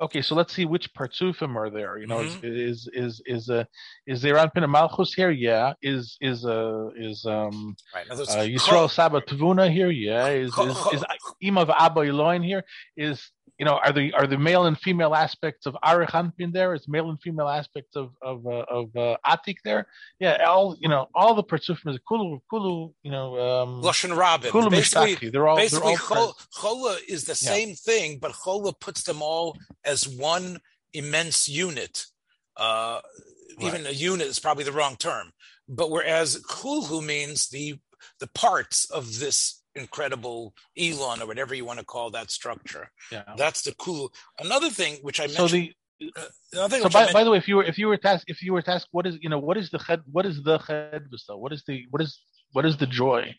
[0.00, 1.98] okay so let's see which partsufim are there.
[1.98, 2.46] You know mm-hmm.
[2.46, 3.64] is is is a uh,
[4.06, 5.30] is there on malchus here?
[5.30, 5.74] Yeah.
[5.82, 8.10] Is is uh is um right.
[8.10, 9.90] uh, Yisrael Saba Tavuna here?
[9.90, 10.28] Yeah.
[10.28, 11.04] Is is, is, is
[11.42, 12.64] Imav Abba Eloin here?
[12.96, 16.74] Is you know, are the are the male and female aspects of Arich Anpin there?
[16.74, 19.86] Is male and female aspects of of uh, of uh, Atik there?
[20.20, 22.90] Yeah, all you know, all the partsufim is kulu kulu.
[23.02, 24.50] You know, um, Lashon Rabin.
[24.50, 27.52] Kulu basically, they're all basically they're all chola is the yeah.
[27.54, 30.58] same thing, but chola puts them all as one
[30.92, 32.04] immense unit.
[32.56, 33.00] Uh,
[33.58, 33.66] right.
[33.66, 35.32] Even a unit is probably the wrong term,
[35.68, 37.76] but whereas kulhu means the
[38.20, 42.90] the parts of this incredible Elon or whatever you want to call that structure.
[43.10, 43.22] Yeah.
[43.36, 44.12] That's the cool.
[44.38, 45.50] Another thing which I mentioned.
[45.50, 45.72] So the,
[46.16, 48.52] uh, so by, by, the way, if you were if you were tasked if you
[48.52, 51.52] were tasked, what is you know what is the head what is the head what
[51.52, 52.20] is the what is
[52.52, 53.34] what is the joy?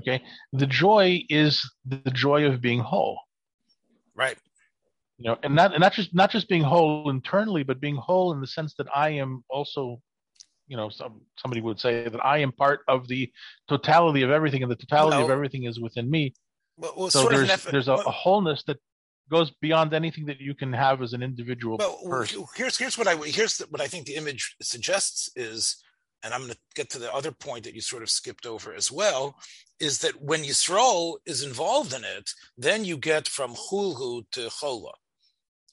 [0.00, 0.22] Okay,
[0.52, 3.20] the joy is the joy of being whole.
[4.14, 4.36] Right.
[5.18, 8.32] You know, and not and not just not just being whole internally, but being whole
[8.32, 10.00] in the sense that I am also
[10.70, 13.30] you know some, somebody would say that I am part of the
[13.68, 16.32] totality of everything, and the totality well, of everything is within me.
[16.78, 18.78] Well, well, so there's nef- there's a, a, wholeness that
[19.28, 22.46] goes beyond anything that you can have as an individual person.
[22.54, 25.82] Here's here's what I here's what I think the image suggests is,
[26.22, 28.72] and I'm going to get to the other point that you sort of skipped over
[28.72, 29.34] as well,
[29.80, 34.92] is that when Yisrael is involved in it, then you get from hulhu to chola.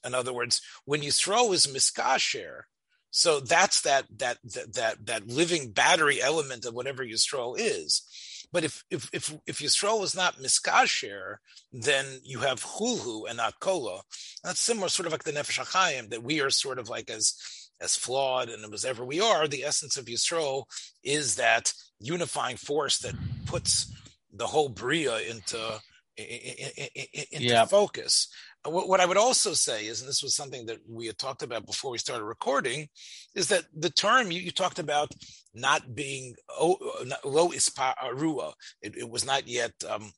[0.03, 2.61] In other words, when Yisrael is miskasher,
[3.11, 8.03] so that's that that that that, that living battery element of whatever Yisrael is.
[8.51, 11.37] But if if if if Yisrael is not miskasher,
[11.71, 14.01] then you have hulhu and not kola.
[14.43, 17.35] That's similar, sort of like the nefesh HaChaim, that we are sort of like as
[17.81, 19.47] as flawed and as ever we are.
[19.47, 20.63] The essence of Yisrael
[21.03, 23.15] is that unifying force that
[23.45, 23.93] puts
[24.33, 25.79] the whole bria into
[26.17, 27.65] into yeah.
[27.65, 28.27] focus
[28.65, 31.65] what I would also say is, and this was something that we had talked about
[31.65, 32.87] before we started recording,
[33.35, 35.11] is that the term you, you talked about
[35.53, 40.11] not being lo isparua, it, it was not yet um,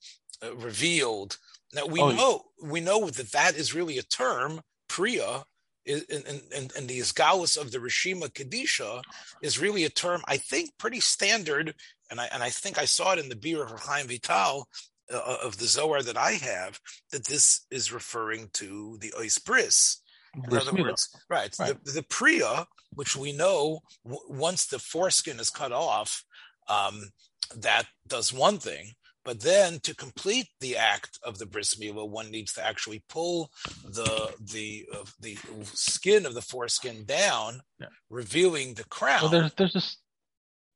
[0.44, 1.38] uh, revealed.
[1.74, 5.44] Now we oh, know we know that that is really a term priya.
[5.88, 9.02] And the Isgalus of the Rishima Kadisha
[9.42, 11.74] is really a term I think pretty standard,
[12.12, 14.68] and I and I think I saw it in the Beer of Chaim Vital
[15.12, 16.80] uh, of the Zohar that I have
[17.12, 20.02] that this is referring to the Ois Bris.
[20.36, 21.84] In other words, right, right.
[21.84, 26.24] The, the Priya, which we know w- once the foreskin is cut off,
[26.68, 27.10] um,
[27.56, 28.92] that does one thing.
[29.26, 33.52] But then to complete the act of the bris milah, one needs to actually pull
[33.84, 37.88] the the uh, the skin of the foreskin down, yeah.
[38.10, 39.24] revealing the crown.
[39.24, 39.82] Well, there's there's a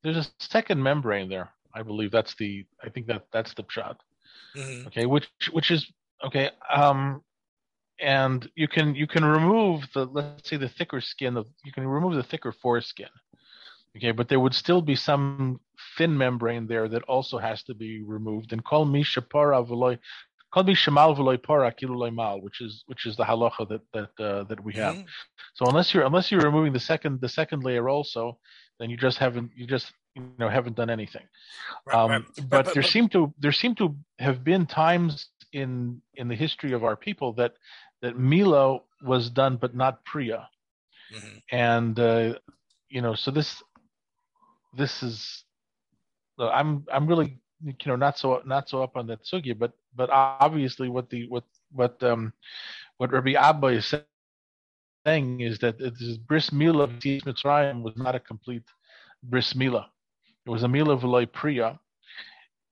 [0.02, 1.50] there's a second membrane there.
[1.74, 4.00] I believe that's the I think that that's the shot.
[4.56, 4.86] Mm-hmm.
[4.88, 5.86] Okay, which which is
[6.24, 6.50] okay.
[6.72, 7.22] Um,
[8.00, 11.86] and you can you can remove the let's say the thicker skin of you can
[11.86, 13.08] remove the thicker foreskin.
[13.96, 15.60] Okay, but there would still be some
[15.96, 18.52] thin membrane there that also has to be removed.
[18.52, 19.98] And call me shapara v'loy,
[20.52, 21.72] call me shemal v'loy para
[22.10, 24.96] mal, which is which is the halacha that that uh, that we have.
[24.96, 25.06] Mm-hmm.
[25.54, 28.38] So unless you're unless you're removing the second the second layer also,
[28.80, 31.26] then you just haven't you just you know haven't done anything.
[31.86, 32.22] Right, um, right.
[32.36, 36.34] But, but, there but, seem to there seem to have been times in in the
[36.34, 37.54] history of our people that
[38.02, 40.48] that Milo was done, but not Priya.
[41.14, 41.42] Mhm.
[41.50, 42.38] And uh,
[42.88, 43.62] you know, so this
[44.76, 45.44] this is
[46.38, 50.10] I'm I'm really you know not so not so up on that sugya, but but
[50.10, 52.32] obviously what the what what um
[52.98, 53.94] what Rabbi Abba is
[55.06, 58.64] saying is that this bris milah of Mitzrayim was not a complete
[59.22, 59.86] bris milah.
[60.46, 61.78] It was a milah v'loy priya,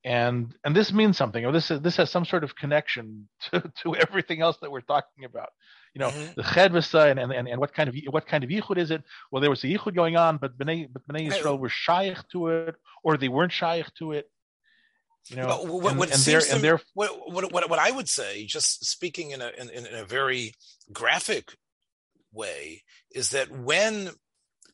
[0.04, 1.44] and and this means something.
[1.44, 5.24] Or this this has some sort of connection to, to everything else that we're talking
[5.24, 5.50] about.
[5.94, 6.35] You know, Mhm.
[6.35, 9.02] the chedvasa and, and and what kind of what kind of yichud is it?
[9.30, 11.40] Well, there was a yichud going on, but bnei but bnei Hey.
[11.40, 14.30] Yisrael were shaykh to it, or they weren't shaykh to it.
[15.28, 18.44] You know, what, and, what and to and what, what, what, what I would say,
[18.44, 20.54] just speaking in a, in, in a very
[20.92, 21.54] graphic
[22.32, 22.82] way,
[23.12, 24.11] is that when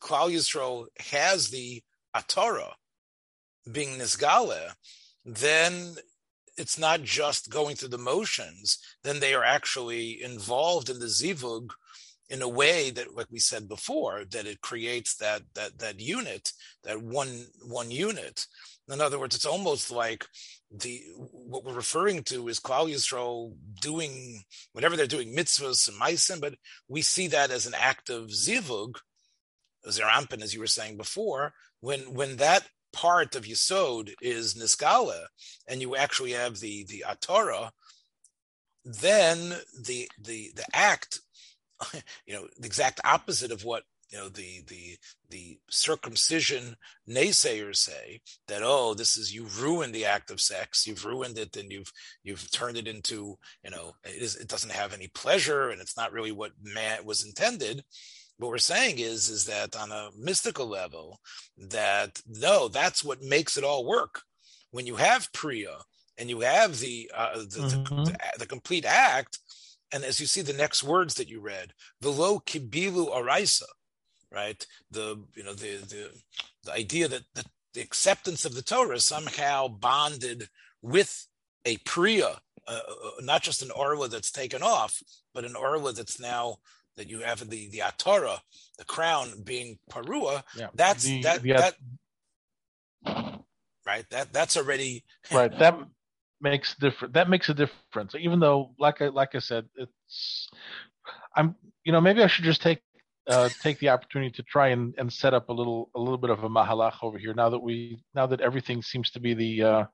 [0.01, 1.83] Klal Yisrael has the
[2.17, 2.73] Atara
[3.73, 4.73] being Nisgale,
[5.25, 5.95] then
[6.57, 11.71] it's not just going through the motions, then they are actually involved in the Zivug
[12.29, 16.53] in a way that, like we said before, that it creates that that that unit,
[16.85, 18.47] that one one unit.
[18.91, 20.27] In other words, it's almost like
[20.71, 26.41] the what we're referring to is Klal Yisrael doing whatever they're doing, mitzvahs and meisim,
[26.41, 26.55] but
[26.89, 28.97] we see that as an act of zivug,
[29.87, 35.27] zerampen, as you were saying before, when when that part of Yisod is niskala,
[35.69, 37.71] and you actually have the the atara,
[38.85, 41.21] then the the the act,
[42.27, 44.97] you know, the exact opposite of what you know the the
[45.31, 46.75] the circumcision
[47.09, 51.55] naysayers say that oh this is you've ruined the act of sex you've ruined it
[51.59, 55.69] and you've you've turned it into you know it, is, it doesn't have any pleasure
[55.69, 57.85] and it's not really what man was intended
[58.39, 61.21] what we're saying is is that on a mystical level
[61.57, 64.23] that no that's what makes it all work
[64.71, 65.77] when you have priya
[66.19, 68.05] and you have the uh, the, Mhm.
[68.05, 69.39] the, the, the complete act
[69.93, 71.73] and as you see the next words that you read
[72.03, 73.67] velo kibilu araisa
[74.33, 76.11] right the you know the the,
[76.65, 80.49] the idea that the, the acceptance of the torah somehow bonded
[80.83, 81.27] with
[81.65, 85.03] a priya uh, uh, not just an orla that's taken off
[85.35, 86.57] but an orla that's now
[86.99, 88.37] that you have the the atara
[88.79, 91.75] the crown being parua yeah, that's the- that the- that
[93.87, 95.75] right that that's already right that
[96.41, 98.15] makes different that makes a difference.
[98.15, 100.49] Even though like i like i said it's
[101.37, 102.81] i'm you know maybe i should just take
[103.29, 106.31] uh, take the opportunity to try and, and set up a little a little bit
[106.31, 109.63] of a mahalach over here now that we now that everything seems to be the
[109.63, 109.85] uh,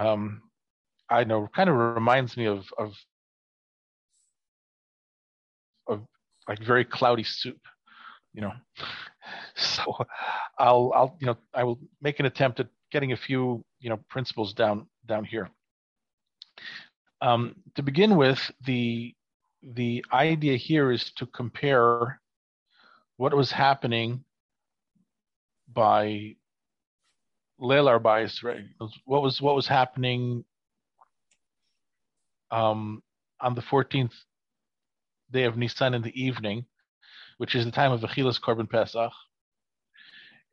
[0.00, 0.42] um,
[1.08, 2.92] I know kind of reminds me of of
[6.48, 7.60] like very cloudy soup,
[8.32, 8.52] you know.
[9.56, 9.96] So
[10.58, 13.98] I'll I'll you know I will make an attempt at getting a few you know
[14.10, 15.48] principles down down here.
[17.20, 19.14] Um, to begin with, the
[19.62, 22.20] the idea here is to compare
[23.16, 24.24] what was happening
[25.72, 26.36] by
[27.60, 28.64] Leil Arbais, right?
[29.04, 30.44] What was what was happening
[32.50, 33.02] um,
[33.40, 34.12] on the 14th
[35.34, 36.64] day of Nisan in the evening,
[37.38, 39.12] which is the time of Achilas Korban Pesach.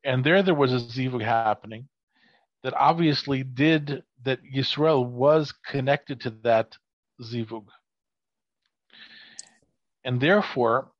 [0.03, 1.87] And there, there was a zivug happening
[2.63, 4.39] that obviously did that.
[4.43, 6.75] Yisrael was connected to that
[7.21, 7.65] zivug,
[10.03, 10.91] and therefore,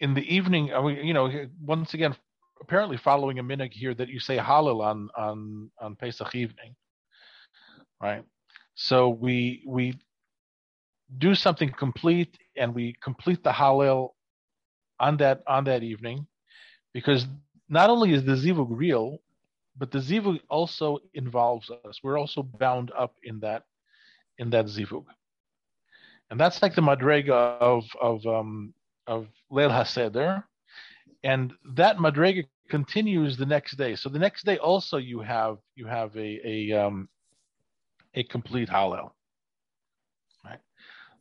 [0.00, 0.68] in the evening,
[1.04, 2.14] you know, once again,
[2.60, 6.74] apparently following a minhag here that you say Hallel on on on Pesach evening,
[8.00, 8.24] right?
[8.74, 9.94] So we we
[11.18, 14.10] do something complete and we complete the Hallel
[15.00, 16.26] on that on that evening,
[16.92, 17.26] because
[17.68, 19.18] not only is the zivug real,
[19.76, 22.00] but the zivug also involves us.
[22.02, 23.64] We're also bound up in that
[24.38, 25.04] in that zivug,
[26.30, 28.74] and that's like the madrega of of um,
[29.06, 30.44] of Leil Haseder,
[31.24, 33.96] and that madrega continues the next day.
[33.96, 37.08] So the next day also you have you have a a um,
[38.14, 39.10] a complete Hallel.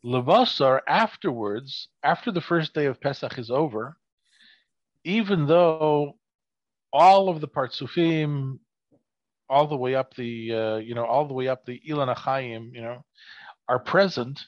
[0.04, 3.98] Levasar afterwards, after the first day of Pesach is over,
[5.04, 6.18] even though
[6.92, 8.60] all of the Partsufim,
[9.50, 12.73] all the way up the uh, you know all the way up the Ilan Achayim,
[12.73, 13.04] you know,
[13.67, 14.40] are present,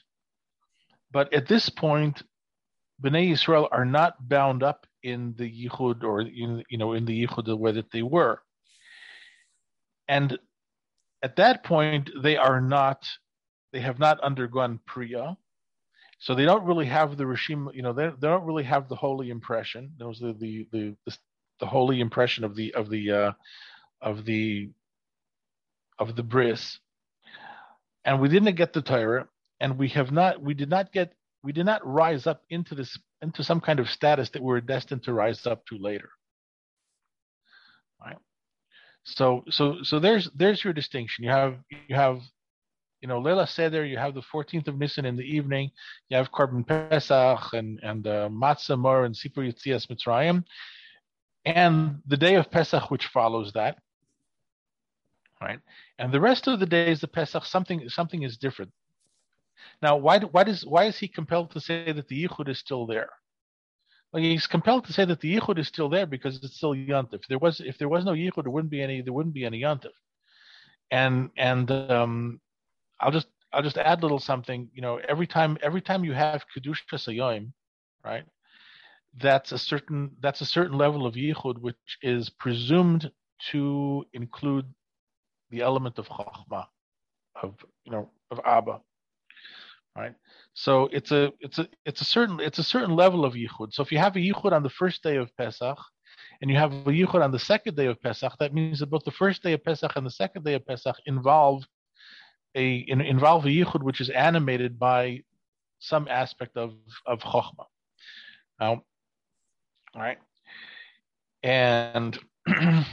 [1.12, 2.22] but at this point,
[3.02, 7.26] Bnei Yisrael are not bound up in the Yichud or in you know in the
[7.26, 8.40] Yichud the way that they were,
[10.08, 10.36] and
[11.22, 13.06] at that point they are not
[13.72, 15.36] they have not undergone priya
[16.24, 19.30] so they don't really have the regime you know they, don't really have the holy
[19.30, 21.16] impression those are the the the,
[21.60, 23.32] the holy impression of the of the uh,
[24.00, 24.70] of the
[25.98, 26.78] of the bris
[28.04, 29.28] and we didn't get the Torah
[29.60, 31.12] and we have not we did not get
[31.42, 34.60] we did not rise up into this into some kind of status that we were
[34.60, 36.10] destined to rise up to later.
[38.00, 38.18] Right.
[39.04, 41.24] So so so there's there's your distinction.
[41.24, 41.56] You have
[41.88, 42.20] you have
[43.04, 43.84] you know Leila Seder.
[43.84, 45.70] You have the 14th of Nisan in the evening.
[46.08, 50.42] You have Korban Pesach and and uh, Matzah Mor and Sipur Yitzias Mitzrayim,
[51.44, 53.76] and the day of Pesach which follows that.
[55.38, 55.60] Right,
[55.98, 58.72] and the rest of the days of Pesach something something is different.
[59.82, 62.86] Now, why why does why is he compelled to say that the yichud is still
[62.86, 63.10] there?
[64.14, 67.20] Like he's compelled to say that the yichud is still there because it's still yontif.
[67.20, 69.44] If there was if there was no yichud, there wouldn't be any there wouldn't be
[69.44, 69.92] any yontif.
[70.90, 72.40] And and um,
[73.00, 74.68] I'll just I'll just add a little something.
[74.74, 77.52] You know, every time every time you have kedusha sayoim,
[78.04, 78.24] right?
[79.20, 83.10] That's a certain that's a certain level of yichud which is presumed
[83.50, 84.66] to include
[85.50, 86.66] the element of chachma,
[87.42, 88.80] of you know of Abba
[89.96, 90.14] right?
[90.54, 93.72] So it's a it's a it's a certain it's a certain level of yichud.
[93.72, 95.78] So if you have a yichud on the first day of Pesach,
[96.40, 99.04] and you have a yichud on the second day of Pesach, that means that both
[99.04, 101.64] the first day of Pesach and the second day of Pesach involve
[102.54, 105.22] a in, involve a yichud which is animated by
[105.78, 106.74] some aspect of
[107.06, 107.66] of chokhmah.
[108.60, 108.82] Now,
[109.94, 110.18] all right,
[111.42, 112.84] and the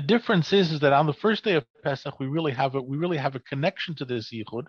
[0.00, 2.96] difference is, is that on the first day of Pesach, we really have a we
[2.96, 4.66] really have a connection to this yichud.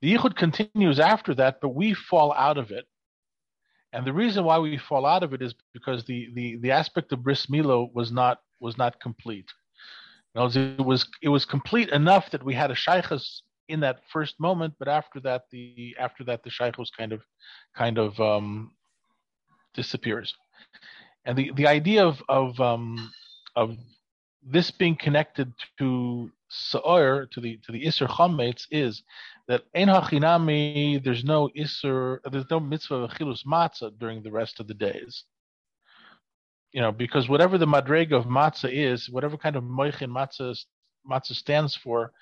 [0.00, 2.86] The yichud continues after that, but we fall out of it.
[3.92, 7.12] And the reason why we fall out of it is because the the, the aspect
[7.12, 9.50] of bris milo was not was not complete.
[10.34, 14.74] It was it was complete enough that we had a shaykhus in that first moment,
[14.78, 17.22] but after that the after that the shaykhus kind of
[17.76, 18.72] kind of um,
[19.74, 20.34] disappears.
[21.24, 23.10] And the, the idea of of um,
[23.56, 23.76] of
[24.42, 29.02] this being connected to Sa'ir, to the to the Isser Chametz, is
[29.48, 34.60] that Ein Hachinami, there's no Isser, there's no mitzvah of Chilus Matzah during the rest
[34.60, 35.24] of the days.
[36.72, 40.56] You know, because whatever the Madrega of Matzah is, whatever kind of Moichin Matzah,
[41.08, 42.12] Matzah stands for,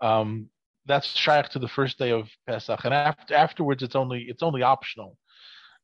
[0.00, 0.48] um,
[0.86, 4.62] that's shaykh to the first day of Pesach, and after, afterwards it's only it's only
[4.62, 5.16] optional.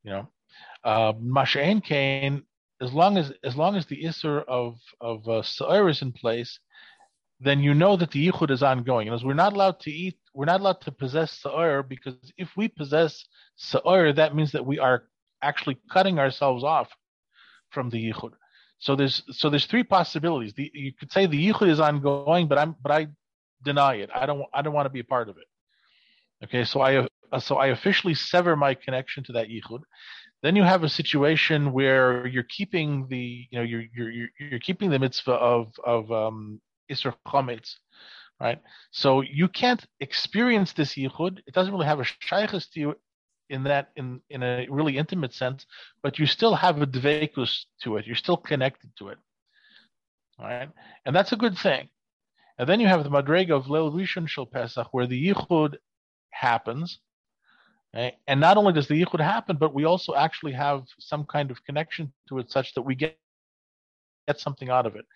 [0.02, 0.28] You know,
[0.84, 2.42] uh, Masha'en Kain
[2.80, 5.42] as long as as long as the isser of of uh,
[5.86, 6.58] is in place,
[7.38, 9.08] then you know that the yichud is ongoing.
[9.08, 12.48] And as we're not allowed to eat, we're not allowed to possess sa'ir because if
[12.56, 13.24] we possess
[13.56, 15.04] sa'ir, that means that we are
[15.42, 16.88] actually cutting ourselves off
[17.70, 18.32] from the yichud.
[18.78, 20.54] So there's so there's three possibilities.
[20.54, 23.08] The, you could say the yichud is ongoing, but I'm but I
[23.62, 24.10] deny it.
[24.14, 25.48] I don't I don't want to be a part of it.
[26.44, 27.06] Okay, so I
[27.38, 29.80] so I officially sever my connection to that yichud.
[30.42, 34.90] Then you have a situation where you're keeping the, you know, you're you're you're keeping
[34.90, 36.60] the mitzvah of of um,
[36.90, 37.74] Isser Chometz,
[38.40, 38.58] right?
[38.90, 41.40] So you can't experience this yichud.
[41.46, 42.94] It doesn't really have a shaykhus to you
[43.50, 45.66] in that in in a really intimate sense,
[46.02, 48.06] but you still have a dveikus to it.
[48.06, 49.18] You're still connected to it,
[50.38, 50.70] all right?
[51.06, 51.90] And that's a good thing.
[52.58, 55.76] And then you have the madrega of Leil Rishon Shel Pesach, where the yichud
[56.30, 57.00] happens,
[57.94, 58.14] Right?
[58.28, 61.64] And not only does the yichud happen, but we also actually have some kind of
[61.64, 63.18] connection to it, such that we get
[64.28, 65.06] get something out of it.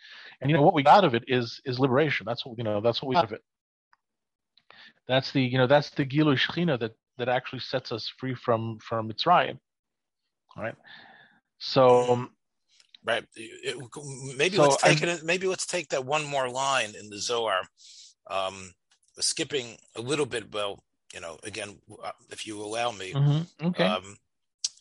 [0.41, 2.27] And you know what we got out of it is is liberation.
[2.27, 2.81] That's what you know.
[2.81, 3.43] That's what we got out of it.
[5.09, 8.79] That's the you know that's the gilu shechina that that actually sets us free from
[8.79, 9.59] from Mitzrayim.
[10.57, 10.65] Right.
[10.65, 10.75] right?
[11.59, 12.13] So.
[12.13, 12.31] Um,
[13.05, 13.25] right.
[13.37, 13.77] It,
[14.37, 15.25] maybe so let's take I, it.
[15.25, 17.63] Maybe let's take that one more line in the Zohar.
[18.31, 18.73] Um,
[19.19, 20.53] skipping a little bit.
[20.53, 23.13] Well, you know, again, uh, if you allow me.
[23.13, 23.67] Mm-hmm.
[23.69, 23.85] Okay.
[23.85, 24.17] Um,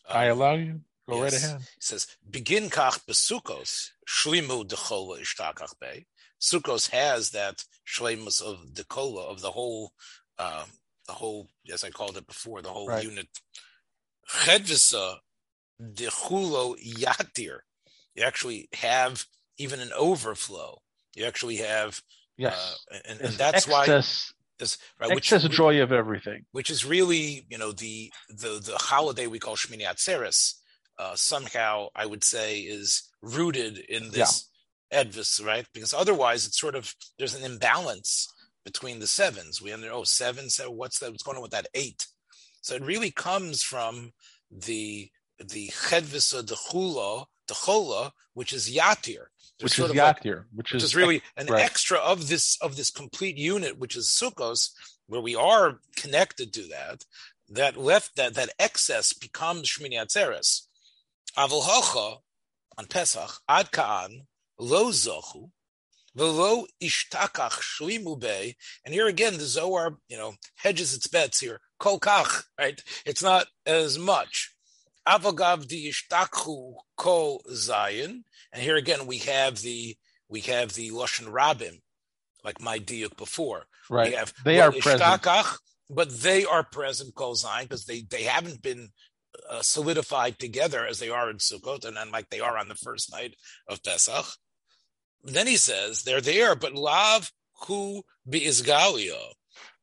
[0.08, 0.80] I um, allow you.
[1.08, 1.32] Go yes.
[1.32, 1.60] right ahead.
[1.60, 6.06] He says, "Begin kach besukos shlimu dechola ishtakach be."
[6.40, 9.92] Sukkos has that shlemus of dekola of the whole,
[10.38, 10.64] uh,
[11.06, 11.48] the whole.
[11.72, 13.04] as I called it before the whole right.
[13.04, 13.28] unit.
[14.28, 15.16] Chedvisa
[15.80, 17.58] dechulo yatir.
[18.14, 19.26] You actually have
[19.58, 20.80] even an overflow.
[21.14, 22.00] You actually have
[22.36, 26.44] yes, uh, and, and that's excess, why this right, which is the joy of everything,
[26.52, 30.54] which is really you know the the the holiday we call Shmini Atzeres.
[30.96, 34.48] Uh, somehow, I would say, is rooted in this
[34.92, 35.02] yeah.
[35.02, 35.66] Edvis, right?
[35.74, 38.32] Because otherwise, it's sort of there's an imbalance
[38.64, 39.60] between the sevens.
[39.60, 41.10] We under oh seven, so what's that?
[41.10, 42.06] What's going on with that eight?
[42.62, 44.12] So it really comes from
[44.50, 49.26] the the chedvisa de chula, de chola, which is yatir,
[49.60, 51.62] which is Yatir, like, which, which is, is, really an right.
[51.62, 54.70] extra of this of this complete unit, which is Sukkos,
[55.06, 57.04] where we are connected to that.
[57.48, 60.62] That left that that excess becomes Shmini Atzeres.
[61.36, 62.18] Hocha
[62.78, 64.26] on Pesach Ad Kaan
[64.58, 65.50] Lo Zochu
[66.14, 68.56] Velo ishtakach shlimu be.
[68.84, 71.60] And here again, the Zohar, you know, hedges its bets here.
[71.78, 72.80] Kol kach, right?
[73.04, 74.52] It's not as much.
[75.08, 78.22] Avagav di ishtakhu kol zayin.
[78.52, 79.96] And here again, we have the
[80.28, 81.80] we have the lashon rabim,
[82.44, 83.64] like my diuk before.
[83.90, 84.10] Right.
[84.10, 85.58] We have they are present.
[85.90, 88.90] But they are present kol zayin because they they haven't been
[89.50, 92.74] uh, solidified together as they are in Sukkot and then like they are on the
[92.74, 93.34] first night
[93.68, 94.26] of Pesach.
[95.24, 97.32] Then he says they're there, but lav
[97.66, 99.18] hu biizgalia.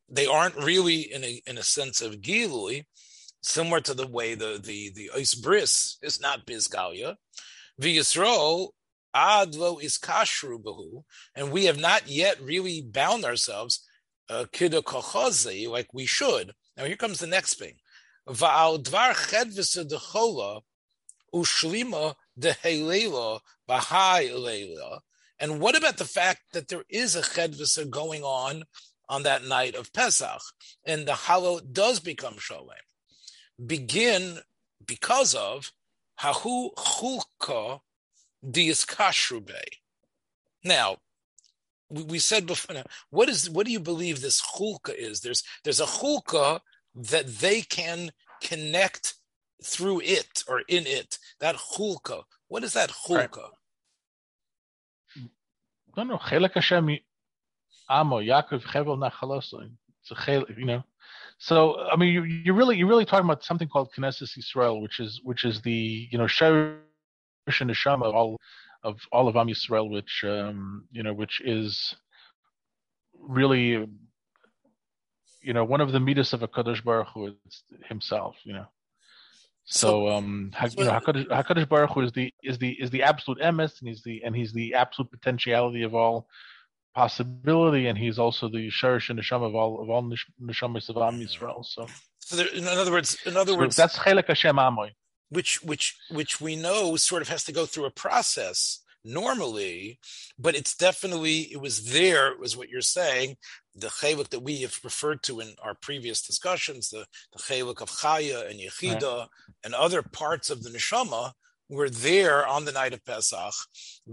[0.08, 2.84] They aren't really in a in a sense of gilui,
[3.40, 7.16] similar to the way the the the ice bris is not bizgalia.
[7.80, 8.68] V'yisrael
[9.14, 11.02] adlo is kashru bahu,
[11.34, 13.84] and we have not yet really bound ourselves
[14.30, 16.52] uh, kida like we should.
[16.76, 17.74] Now here comes the next thing.
[18.28, 20.60] Va'al dvar chedvisa dechola
[21.34, 25.00] ushlima dehelela bahai leila
[25.38, 28.64] and what about the fact that there is a chedvasa going on
[29.08, 30.40] on that night of Pesach,
[30.84, 32.70] and the hallow does become sholem?
[33.66, 34.38] Begin
[34.86, 35.72] because of
[36.20, 37.80] hahu chulka
[38.44, 39.62] diiskashrube.
[40.64, 40.96] Now,
[41.90, 42.74] we said before.
[42.74, 45.20] Now, what is what do you believe this chulka is?
[45.20, 46.60] There's there's a chulka
[46.94, 48.10] that they can
[48.42, 49.14] connect
[49.64, 51.18] through it or in it.
[51.40, 52.22] That chulka.
[52.48, 53.36] What is that chulka?
[53.36, 53.50] Right.
[55.96, 56.16] No, no.
[56.18, 56.98] Chelek Hashem
[57.88, 59.72] Amo Yaakov Chevel Nachalosoin.
[60.00, 60.82] It's a chel, you know.
[61.38, 65.00] So I mean, you you really you're really talking about something called Knesset Yisrael, which
[65.00, 66.76] is which is the you know Sherish
[67.60, 68.38] and Neshama of all
[68.82, 71.94] of all of Am Yisrael, which um, you know which is
[73.20, 73.86] really
[75.42, 78.66] you know one of the midas of a Kadosh Baruch Hu is himself, you know.
[79.74, 83.38] So, um, you know, Hakadosh, Hakadosh Baruch Hu is the is the is the absolute
[83.40, 86.28] emes, and he's the and he's the absolute potentiality of all
[86.94, 91.18] possibility, and he's also the sharish and neshama of all of all neshamas of Am
[91.18, 91.64] Yisrael.
[91.64, 91.86] So,
[92.18, 94.90] so there, in other words, in other so words, that's Chelek Hashem Amoy,
[95.30, 99.98] which which which we know sort of has to go through a process normally,
[100.38, 102.32] but it's definitely it was there.
[102.32, 103.36] it Was what you're saying
[103.74, 108.50] the chaylik that we have referred to in our previous discussions, the, the of chaya
[108.50, 109.28] and yechida right.
[109.64, 111.32] and other parts of the neshama
[111.68, 113.54] were there on the night of Pesach,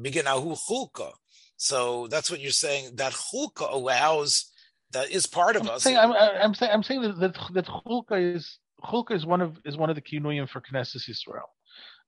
[0.01, 1.11] begin ahu chulka.
[1.57, 2.95] So that's what you're saying.
[2.95, 4.49] That chulka allows
[4.91, 5.83] that is part of I'm us.
[5.83, 9.57] Saying, I'm, I'm, saying I'm saying that that, that chulka is chulka is one of
[9.65, 11.41] is one of the kinuyim for Knesset Yisrael.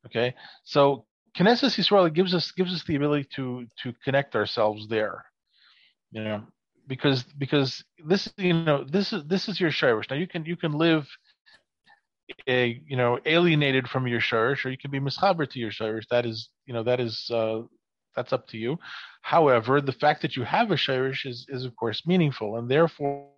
[0.05, 1.05] Okay, so
[1.37, 5.25] Knesset Israel gives us gives us the ability to to connect ourselves there.
[6.11, 6.43] You know,
[6.87, 10.09] because because this you know this is this is your shirish.
[10.09, 11.07] Now you can you can live
[12.47, 16.07] a you know alienated from your shirish, or you can be mischaber to your shirish.
[16.09, 17.61] That is you know that is uh,
[18.15, 18.77] that's up to you.
[19.21, 23.29] However, the fact that you have a shirish is is of course meaningful, and therefore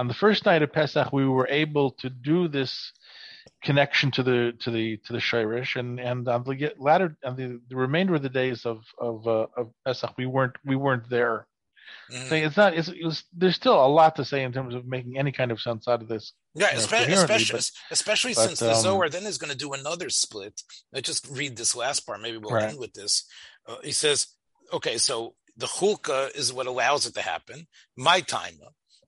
[0.00, 2.92] on the first night of Pesach we were able to do this
[3.62, 7.60] connection to the to the to the shirish, and and on the latter on the,
[7.68, 11.46] the remainder of the days of of uh, of Pesach we weren't we weren't there
[12.12, 12.46] Mm.
[12.46, 12.74] it's not.
[12.74, 15.52] It's, it was, there's still a lot to say in terms of making any kind
[15.52, 16.32] of sense out of this.
[16.54, 19.72] Yeah, especially especially, but, especially but, since um, the Zohar then is going to do
[19.72, 20.60] another split.
[20.92, 22.20] Let's just read this last part.
[22.20, 22.70] Maybe we'll right.
[22.70, 23.24] end with this.
[23.66, 24.28] Uh, he says,
[24.72, 27.68] "Okay, so the chulka is what allows it to happen.
[27.96, 28.58] My time,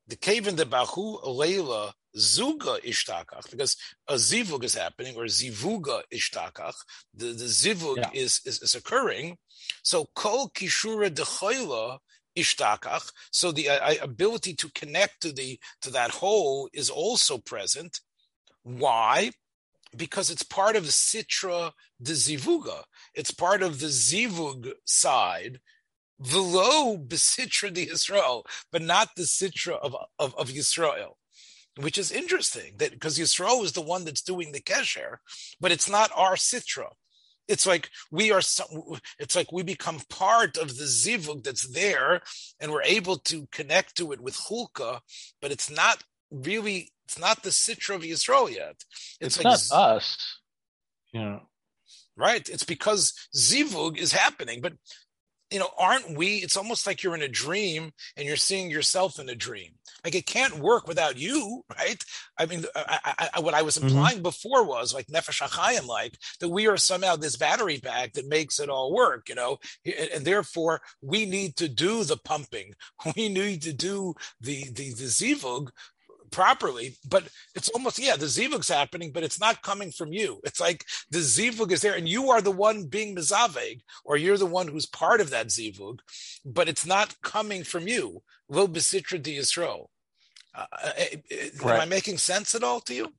[0.08, 3.76] the cave in the bahu leila zuga ishtakach, because
[4.08, 6.74] a zivug is happening, or zivuga ishtakach.
[7.14, 8.10] The the zivug yeah.
[8.12, 9.38] is, is, is occurring.
[9.82, 11.98] So kol kishura dechoila
[12.36, 13.12] ishtakach.
[13.30, 18.00] So the uh, ability to connect to the to that whole is also present.
[18.62, 19.30] Why?
[19.96, 22.84] Because it's part of the sitra the zivuga.
[23.14, 25.60] It's part of the zivug side.
[26.22, 31.14] Velo besitra the Israel, but not the sitra of, of, of Yisrael
[31.76, 35.16] which is interesting that because Yisrael is the one that's doing the kesher,
[35.60, 36.88] but it's not our sitra.
[37.48, 38.40] It's like we are.
[38.40, 38.68] Some,
[39.18, 42.22] It's like we become part of the zivug that's there,
[42.60, 45.00] and we're able to connect to it with chulka,
[45.40, 46.92] but it's not really.
[47.04, 48.76] It's not the sitra of Yisrael yet.
[49.20, 50.38] It's, it's like, not us.
[51.12, 51.42] You know.
[52.16, 52.48] Right.
[52.48, 54.74] It's because zivug is happening, but
[55.52, 56.36] you know, aren't we?
[56.36, 59.72] It's almost like you're in a dream and you're seeing yourself in a dream.
[60.04, 62.02] Like it can't work without you, right?
[62.38, 63.88] I mean, I, I, what I was mm-hmm.
[63.88, 64.22] implying mm-hmm.
[64.22, 68.58] before was like nefesh achayim, like that we are somehow this battery pack that makes
[68.58, 72.74] it all work, you know, and, and, therefore we need to do the pumping,
[73.16, 75.68] we need to do the the the zivug
[76.32, 80.40] properly, but it's almost yeah, the zivug's happening, but it's not coming from you.
[80.44, 84.38] It's like the zivug is there, and you are the one being mizaveg, or you're
[84.38, 86.00] the one who's part of that zivug,
[86.44, 88.22] but it's not coming from you.
[88.48, 89.86] Lo besitra di Yisrael.
[90.54, 90.92] Uh, uh
[91.62, 91.74] right.
[91.76, 93.12] Am I making sense at all to you?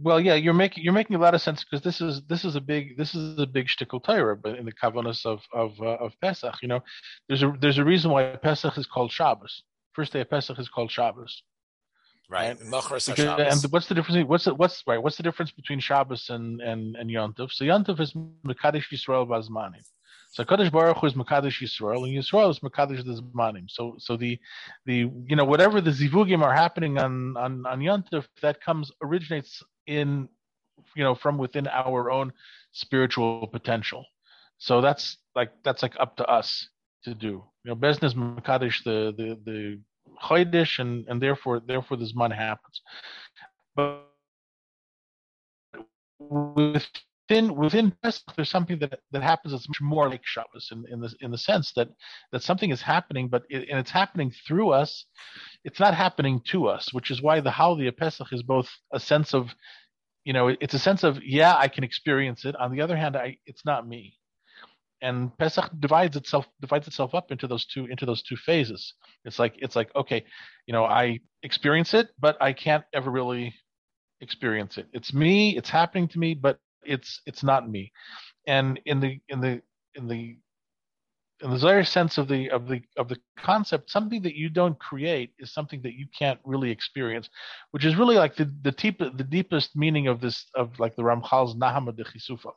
[0.00, 2.56] Well, yeah, you're making you're making a lot of sense because this is this is
[2.56, 5.96] a big this is a big shtickle Torah, but in the kavanas of of uh,
[6.04, 6.80] of Pesach, you know,
[7.28, 9.62] there's a there's a reason why Pesach is called Shabbos.
[9.92, 11.42] First day of Pesach is called Shabbos.
[12.28, 12.58] Right.
[12.58, 13.08] Because,
[13.64, 14.26] and what's the difference?
[14.26, 15.02] What's the, what's right?
[15.02, 17.52] What's the difference between Shabbos and and and Yontif?
[17.52, 18.12] So Yontif is
[18.46, 19.84] Mekadesh Yisrael Bazmanim.
[20.34, 23.70] So Kadosh Baruch Hu is Mekadesh Yisrael, and Yisrael is Mekadesh the Zmanim.
[23.70, 24.38] So so the
[24.84, 29.62] the you know whatever the zivugim are happening on on on Yontif, that comes originates
[29.86, 30.28] in
[30.96, 32.32] you know from within our own
[32.72, 34.04] spiritual potential.
[34.58, 36.68] So that's like that's like up to us
[37.04, 37.44] to do.
[37.62, 39.80] You know, business Mekadesh the the the
[40.22, 42.80] Chodesh, and and therefore therefore this money happens.
[43.76, 44.06] But
[46.18, 51.00] within within Pesach, there's something that that happens that's much more like Shabbos in in
[51.00, 51.88] the in the sense that
[52.32, 55.06] that something is happening, but it, and it's happening through us.
[55.64, 59.00] It's not happening to us, which is why the Holiday of Pesach is both a
[59.00, 59.54] sense of,
[60.24, 62.56] you know, it's a sense of yeah, I can experience it.
[62.56, 64.14] On the other hand, I it's not me
[65.02, 68.94] and Pesach divides itself divides itself up into those two into those two phases.
[69.24, 70.24] It's like it's like okay,
[70.66, 73.54] you know, I experience it, but I can't ever really
[74.20, 74.86] experience it.
[74.92, 77.92] It's me, it's happening to me, but it's it's not me.
[78.46, 79.60] And in the in the
[79.94, 80.36] in the
[81.42, 84.78] in the Zohar sense of the of the of the concept, something that you don't
[84.78, 87.28] create is something that you can't really experience,
[87.72, 91.02] which is really like the the deep the deepest meaning of this of like the
[91.02, 92.52] Ramchal's Nahama de Chisufa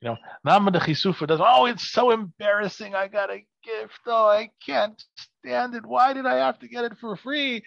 [0.00, 2.94] you know, Nama de Chisufa does, oh, it's so embarrassing.
[2.94, 4.00] I got a gift.
[4.06, 5.86] Oh, I can't stand it.
[5.86, 7.62] Why did I have to get it for free?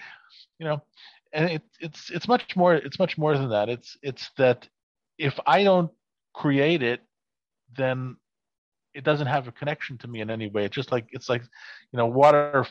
[0.60, 0.82] You know,
[1.34, 3.70] and it, it's it's much more it's much more than that.
[3.70, 4.68] It's it's that
[5.18, 5.92] if I don't
[6.34, 7.02] create it,
[7.76, 8.16] then
[8.94, 10.66] it doesn't have a connection to me in any way.
[10.66, 11.42] It's just like it's like,
[11.92, 12.68] you know, water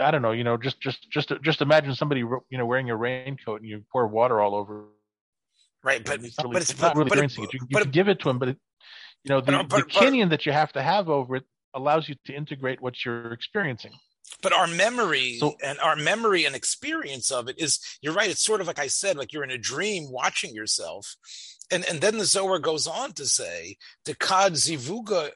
[0.00, 2.96] I don't know, you know, just just just just imagine somebody you know wearing a
[2.96, 4.86] raincoat and you pour water all over
[5.84, 7.54] Right, but it's, really, but it's, it's not really but, experiencing it.
[7.54, 8.58] You, you can give it to him, but it,
[9.24, 12.14] you know the, but, the kinyan that you have to have over it allows you
[12.26, 13.92] to integrate what you're experiencing.
[14.42, 18.30] But our memory so, and our memory and experience of it is you're right.
[18.30, 21.16] It's sort of like I said, like you're in a dream watching yourself,
[21.70, 25.30] and and then the Zohar goes on to say the kad zivuga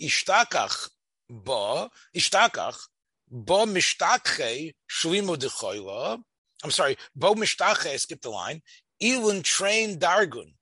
[0.00, 0.88] ishtakach
[1.30, 2.78] ba ishtakach
[3.30, 6.20] ba mishtakche shlimu dechoila.
[6.64, 7.86] I'm sorry, bo mishtache.
[7.86, 8.60] I skipped the line.
[9.02, 10.52] Elon trained Dargun.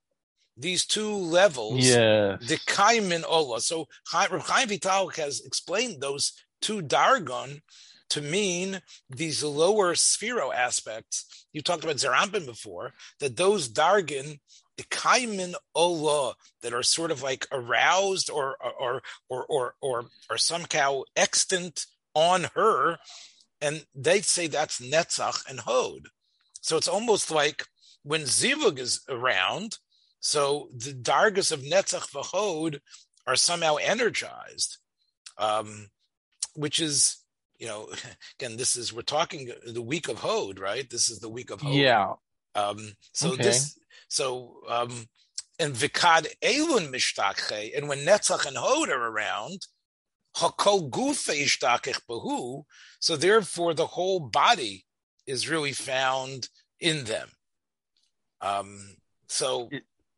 [0.57, 3.61] These two levels, yeah, the Kaimin Ola.
[3.61, 7.61] So Chaim Vital has explained those two Dargun
[8.09, 11.45] to mean these lower sphero aspects.
[11.53, 14.39] You talked about Ze'ir Anpin before, that those Dargan,
[14.77, 20.37] the Kaimin Ola, that are sort of like aroused or or or or or, or
[20.37, 22.97] somehow extant on her,
[23.61, 26.07] and they say that's Netzach and Hod.
[26.61, 27.65] So it's almost like
[28.09, 29.77] when Zivug is around,
[30.19, 32.79] so the dargas of Netzach v'Hod
[33.27, 34.79] are somehow energized,
[35.37, 35.89] um,
[36.55, 37.17] which is,
[37.59, 37.87] you know,
[38.39, 40.89] again, this is we're talking the week of Hod, right?
[40.89, 41.75] This is the week of Hod.
[41.75, 42.13] Yeah.
[42.55, 43.43] Um, so okay.
[43.43, 45.05] this, so um,
[45.59, 49.67] and Vikad Elun Mishtakche, and when Netzach and Hod are around,
[50.35, 52.63] Hakol Gufa Ishtakech Bahu,
[52.99, 54.83] so therefore the whole body
[55.27, 56.49] is really found
[56.79, 57.29] in them.
[58.41, 58.95] Um,
[59.27, 59.69] so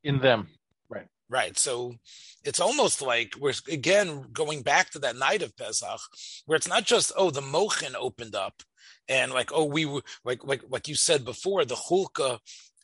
[0.04, 0.48] in them,
[0.90, 1.58] right, right.
[1.58, 1.96] So
[2.44, 6.00] it's almost like we're again going back to that night of Pesach,
[6.46, 8.64] where it's not just oh the mochin opened up
[9.10, 9.86] and like oh we
[10.24, 12.40] like like like you said before the chulka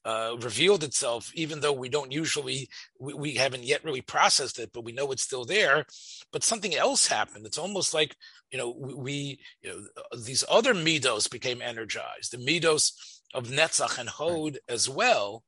[0.07, 4.71] uh, revealed itself, even though we don't usually, we, we, haven't yet really processed it,
[4.73, 5.85] but we know it's still there.
[6.31, 7.45] But something else happened.
[7.45, 8.15] It's almost like,
[8.49, 12.31] you know, we, you know, these other midos became energized.
[12.31, 12.93] The midos
[13.33, 15.43] of Netzach and Hod as well.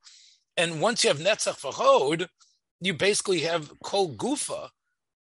[0.58, 2.30] And once you have Netzach for Hod,
[2.82, 4.70] you basically have Kol Gufa.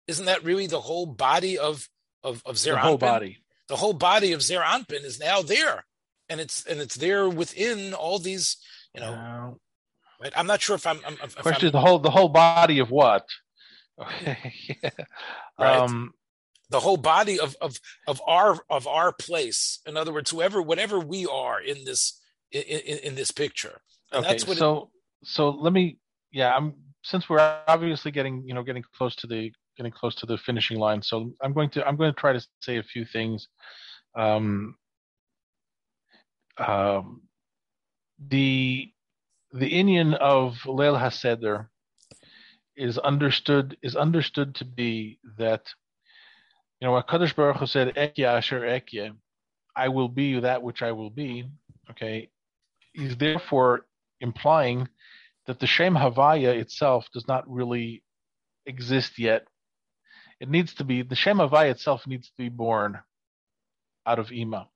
[0.08, 1.88] Isn't that really the whole body of
[2.24, 3.38] of, of Zer The whole body.
[3.68, 5.86] The whole body of Zer Anpin is now there.
[6.30, 8.58] And it's and it's there within all these,
[8.94, 9.60] you know.
[10.22, 10.34] Right?
[10.36, 11.00] I'm not sure if I'm.
[11.06, 13.26] I'm if Question: I'm, the whole the whole body of what?
[14.02, 14.54] Okay.
[14.84, 14.90] yeah.
[15.60, 15.78] Right.
[15.78, 16.14] Um,
[16.70, 19.80] the whole body of of of our of our place.
[19.86, 22.20] In other words, whoever whatever we are in this
[22.52, 23.80] in, in, in this picture.
[24.12, 24.78] And okay, so
[25.22, 25.98] it, so let me
[26.32, 26.74] yeah, I'm
[27.04, 30.80] since we're obviously getting you know getting close to the getting close to the finishing
[30.80, 31.02] line.
[31.02, 33.48] So I'm going to I'm going to try to say a few things.
[34.16, 34.76] Um,
[36.58, 37.22] um,
[38.30, 38.92] the
[39.54, 41.68] the inyan of Leil Haseder
[42.76, 45.64] is understood is understood to be that
[46.80, 49.16] you know what Kadosh Baruch Hu said Ekya Asher Ekya,
[49.76, 51.46] I will be that which I will be.
[51.92, 52.30] Okay,
[52.98, 53.86] he's therefore
[54.20, 54.90] implying
[55.46, 58.04] that the Shem Havaya itself does not really
[58.66, 59.48] exist yet.
[60.40, 63.00] It needs to be the Shem Havaya itself needs to be born
[64.06, 64.68] out of Ima.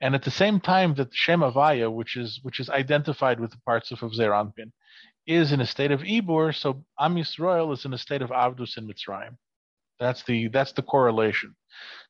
[0.00, 3.50] And at the same time that the Shem Havaya, which is which is identified with
[3.50, 4.72] the parts of, Ze'ir Anpin,
[5.26, 8.78] is in a state of Ibor, so Am Yisrael is in a state of Avdus
[8.78, 9.36] in Mitzrayim.
[9.98, 11.54] That's the that's the correlation.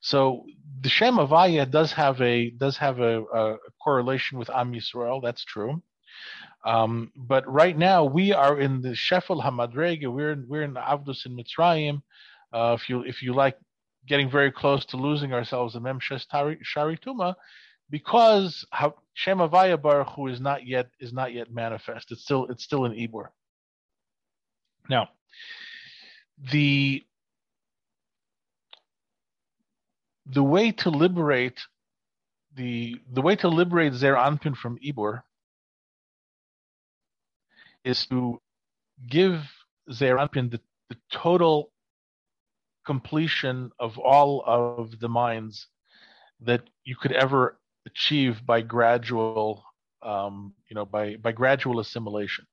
[0.00, 0.44] So
[0.80, 5.22] the Shem Havaya does have a does have a, a correlation with Am Yisrael.
[5.22, 5.82] That's true.
[6.64, 10.12] Um, but right now we are in the Shefel Hamadrega.
[10.12, 12.02] We're in, we're in the Avdus in Mitzrayim.
[12.52, 13.56] Uh, if you if you like
[14.08, 17.34] getting very close to losing ourselves in Memshes Sharituma,
[17.90, 18.64] because
[19.14, 22.10] Shem Havaya Baruch Hu is not yet is not yet manifest.
[22.10, 23.28] It's still it's still in Ibor.
[24.88, 25.08] Now,
[26.52, 27.02] the
[30.26, 31.60] the way to liberate
[32.54, 35.22] the the way to liberate Zer Anpin from Ibor
[37.84, 38.40] is to
[39.08, 39.42] give
[39.92, 41.70] Zer Anpin the, the total
[42.84, 45.68] completion of all of the minds
[46.40, 49.64] that you could ever achieve by gradual,
[50.02, 52.46] um, you know, by by gradual assimilation.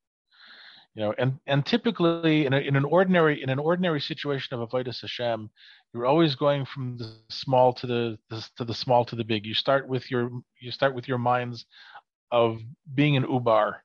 [0.96, 4.70] You know, and and typically in, a, in an ordinary in an ordinary situation of
[4.70, 5.50] avodas Hashem,
[5.92, 9.44] you're always going from the small to the, the to the small to the big.
[9.46, 10.30] You start with your
[10.60, 11.66] you start with your minds
[12.32, 12.60] of
[12.94, 13.78] being an ubar,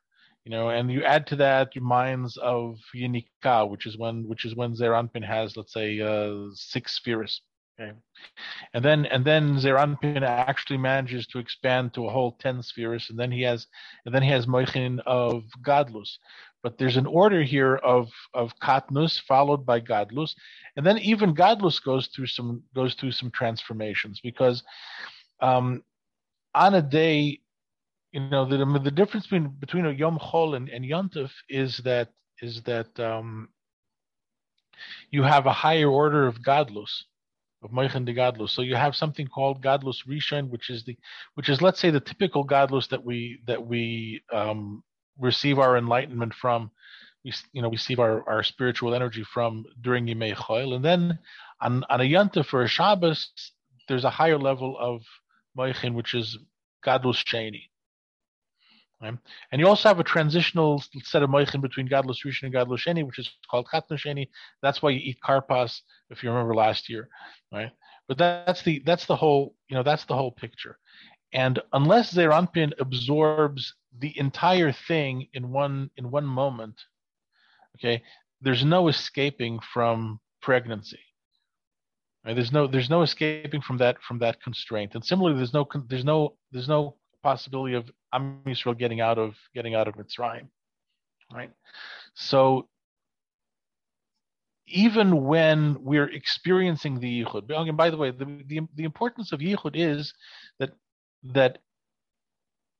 [0.44, 4.44] you know, and you add to that your minds of Yinika, which is when which
[4.44, 7.40] is when Zeir Anpin has let's say uh, six spheres.
[7.80, 7.92] Okay.
[8.74, 13.06] And then and then Ze'ir Anpin actually manages to expand to a whole ten spheres,
[13.08, 13.66] and then he has
[14.04, 16.18] and then he has Moichin of Gadlus.
[16.62, 20.34] But there's an order here of of Katnus followed by Gadlus,
[20.76, 24.62] and then even Gadlus goes through some goes through some transformations because
[25.40, 25.82] um,
[26.54, 27.40] on a day,
[28.12, 32.08] you know, the the difference between between a Yom Chol and, and Yontif is that
[32.42, 33.48] is that um,
[35.10, 37.04] you have a higher order of Gadlus
[37.62, 38.50] of Moichin de Gadlus.
[38.50, 40.96] So you have something called Gadlus Rishon, which is the,
[41.34, 44.82] which is let's say the typical Gadlus that we that we um,
[45.18, 46.70] receive our enlightenment from.
[47.24, 51.18] We you know receive our, our spiritual energy from during Yimei Choil, and then
[51.60, 53.28] on on a Yanta for a Shabbos,
[53.88, 55.02] there's a higher level of
[55.56, 56.38] Moichin, which is
[56.84, 57.62] Gadlus Sheni.
[59.00, 59.16] Right?
[59.52, 63.06] And you also have a transitional set of moichin between Gadlus Rishon and Gadlus Sheni,
[63.06, 64.28] which is called Chatnu Sheni.
[64.60, 67.08] That's why you eat karpas, if you remember last year,
[67.52, 67.70] right?
[68.08, 70.78] But that's the that's the whole you know that's the whole picture.
[71.32, 76.80] And unless Ze'ir Anpin absorbs the entire thing in one in one moment,
[77.76, 78.02] okay,
[78.40, 81.00] there's no escaping from pregnancy.
[82.24, 82.34] Right?
[82.34, 84.94] There's no there's no escaping from that from that constraint.
[84.94, 89.34] And similarly, there's no there's no there's no possibility of Am Yisrael getting out of
[89.54, 90.48] getting out of Mitzrayim,
[91.32, 91.50] right?
[92.14, 92.68] So
[94.66, 99.40] even when we're experiencing the yichud, and by the way, the, the, the importance of
[99.40, 100.12] yichud is
[100.58, 100.72] that
[101.22, 101.58] that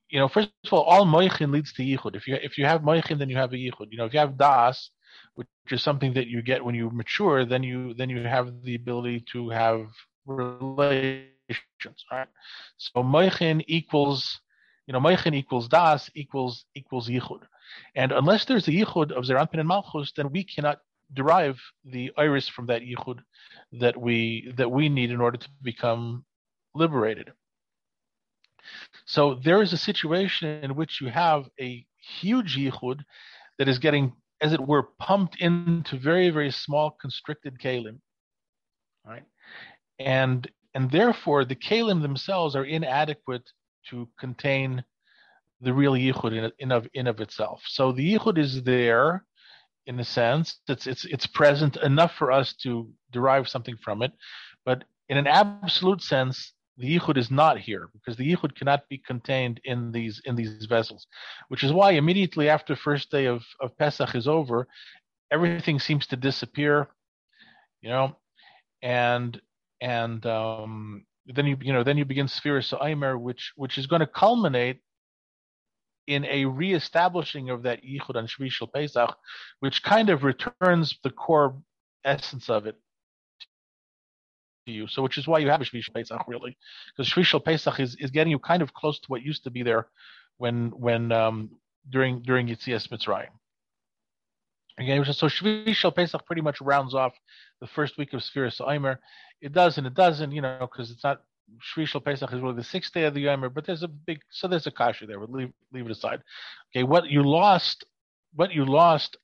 [0.09, 2.15] you know, first of all, all moichin leads to yichud.
[2.15, 3.91] If you if you have moichin, then you have a yichud.
[3.91, 4.89] You know, if you have das,
[5.35, 8.75] which is something that you get when you mature, then you then you have the
[8.75, 9.87] ability to have
[10.25, 11.29] relations,
[12.11, 12.27] right?
[12.77, 14.39] So moichin equals
[14.89, 17.41] you know, Moichin equals Das equals equals Yichud.
[17.93, 20.79] And unless there's a Yichud of Ze'ir Anpin and Malchus, then we cannot
[21.13, 23.19] derive the iris from that Yichud
[23.73, 26.25] that we that we need in order to become
[26.73, 27.31] liberated.
[29.05, 31.85] So there is a situation in which you have a
[32.19, 33.01] huge Yichud
[33.57, 37.99] that is getting, as it were, pumped into very, very small constricted kalim.
[39.05, 39.23] Right?
[39.99, 43.49] And and therefore the kalim themselves are inadequate
[43.89, 44.83] to contain
[45.61, 47.63] the real yichud in, in of in of itself.
[47.65, 49.25] So the yichud is there,
[49.89, 50.59] in a sense.
[50.67, 54.11] It's it's it's present enough for us to derive something from it,
[54.63, 58.97] but in an absolute sense, the yichud is not here because the yichud cannot be
[58.97, 61.05] contained in these in these vessels,
[61.49, 64.65] which is why immediately after first day of of Pesach is over,
[65.29, 66.87] everything seems to disappear,
[67.81, 68.15] you know,
[68.81, 69.39] and
[69.81, 73.99] and um, then you you know then you begin Sfiras Omer, which which is going
[73.99, 74.79] to culminate
[76.07, 79.15] in a reestablishing of that Yichud and Shvi Pesach,
[79.59, 81.61] which kind of returns the core
[82.05, 82.77] essence of it
[84.71, 84.87] you.
[84.87, 86.57] So, which is why you have a Shvi Pesach, really,
[86.95, 89.63] because Shvi Pesach is, is getting you kind of close to what used to be
[89.63, 89.87] there
[90.37, 91.49] when when um,
[91.89, 93.29] during during Yitzias Mitzrayim.
[94.81, 97.13] Okay, so Shvi Pesach pretty much rounds off
[97.59, 98.99] the first week of Sfiras Omer.
[99.41, 101.21] It does and it doesn't, you know, because it's not
[101.75, 104.47] Shvi Pesach is really the sixth day of the Yomer, but there's a big so
[104.47, 105.19] there's a kasha there.
[105.19, 106.21] We'll leave leave it aside.
[106.71, 107.85] Okay, what you lost,
[108.33, 109.17] what you lost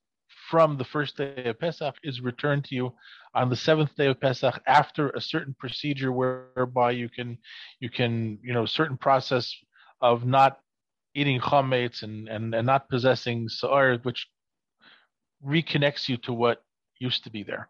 [0.49, 2.93] from the first day of Pesach is returned to you
[3.33, 7.37] on the seventh day of Pesach after a certain procedure whereby you can
[7.79, 9.55] you can you know certain process
[10.01, 10.59] of not
[11.13, 14.27] eating chametz and, and and not possessing sa'ar, which
[15.45, 16.63] reconnects you to what
[16.99, 17.69] used to be there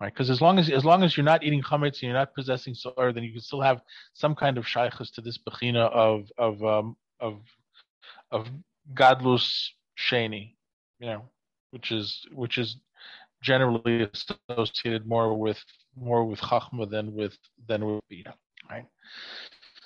[0.00, 0.12] right?
[0.12, 2.74] Because as long as as long as you're not eating chametz and you're not possessing
[2.74, 3.80] soar, then you can still have
[4.14, 7.40] some kind of shaykhus to this bechina of of um, of
[8.30, 8.48] of
[8.94, 10.54] gadlus sheni,
[11.00, 11.28] you know,
[11.70, 12.76] which is which is
[13.42, 14.08] generally
[14.50, 15.62] associated more with
[15.96, 18.34] more with chachma than with than with bina,
[18.70, 18.86] right?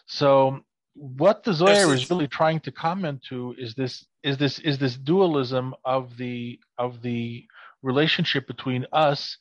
[0.06, 0.60] So
[0.94, 4.96] what the Zohar is really trying to comment to is this is this is this
[4.96, 7.44] dualism of the of the
[7.82, 9.38] relationship between us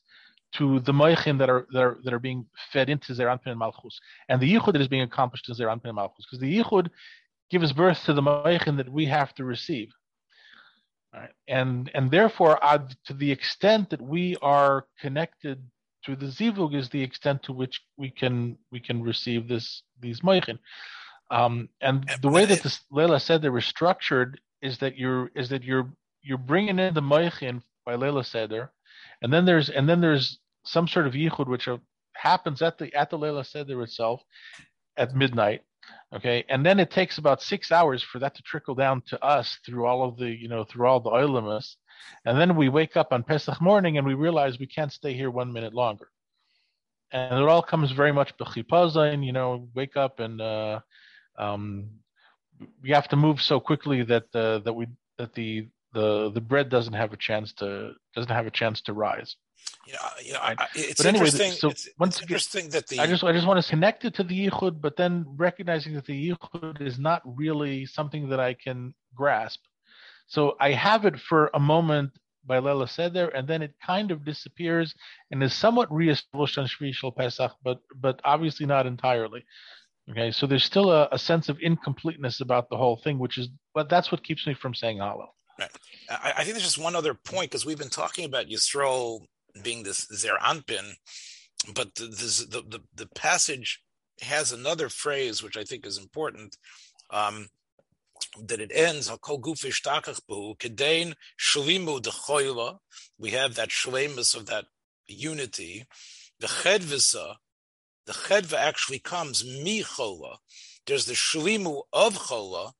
[0.53, 3.59] to the moichin that are that are that are being fed into Ze'ir Anpin and
[3.59, 6.57] Malchus, and the yichud that is being accomplished in Ze'ir Anpin and Malchus, because the
[6.57, 6.89] yichud
[7.49, 9.89] gives birth to the moichin that we have to receive.
[11.13, 11.29] Right.
[11.47, 15.61] And and therefore, uh, to the extent that we are connected
[16.05, 20.21] to the zivug, is the extent to which we can we can receive this these
[20.21, 20.57] moichin.
[21.29, 25.49] Um, and the way that this Leila said they were structured is that you're is
[25.49, 25.91] that you're
[26.21, 28.71] you're bringing in the moichin by Leila Seder,
[29.21, 31.67] and then there's and then there's some sort of yichud which
[32.15, 34.21] happens at the at the Leila Seder itself
[34.97, 35.63] at midnight.
[36.13, 39.57] Okay, and then it takes about six hours for that to trickle down to us
[39.65, 41.75] through all of the you know through all the oilamas,
[42.25, 45.31] and then we wake up on Pesach morning and we realize we can't stay here
[45.31, 46.09] one minute longer,
[47.11, 48.33] and it all comes very much
[49.13, 50.79] and you know wake up and uh,
[51.37, 51.89] um,
[52.83, 54.87] we have to move so quickly that uh, that we
[55.17, 58.93] that the the the bread doesn't have a chance to doesn't have a chance to
[58.93, 59.35] rise.
[59.87, 61.51] You know, you know, I, it's but anyway, interesting.
[61.53, 64.13] So it's, once it's interesting that the I just I just want to connect it
[64.15, 68.53] to the yichud, but then recognizing that the yichud is not really something that I
[68.53, 69.61] can grasp.
[70.27, 72.11] So I have it for a moment
[72.45, 74.95] by Lela Seder, and then it kind of disappears
[75.29, 79.43] and is somewhat reestablished on Shvi Shal Pesach, but but obviously not entirely.
[80.09, 83.49] Okay, so there's still a, a sense of incompleteness about the whole thing, which is
[83.73, 85.29] but that's what keeps me from saying Hallel.
[86.09, 89.21] I, I, think there's just one other point because we've been talking about Yisrael
[89.63, 90.93] being this Zer Anpin,
[91.73, 93.81] but the, the, the, passage
[94.21, 96.57] has another phrase which I think is important.
[97.09, 97.49] Um,
[98.39, 99.09] that it ends.
[99.09, 99.17] We
[103.31, 104.65] have that shlemus of that
[105.07, 105.85] unity.
[106.39, 107.35] The chedvisa,
[108.05, 110.37] the chedva actually comes mi chola.
[110.87, 112.73] There's the shlimu of chola,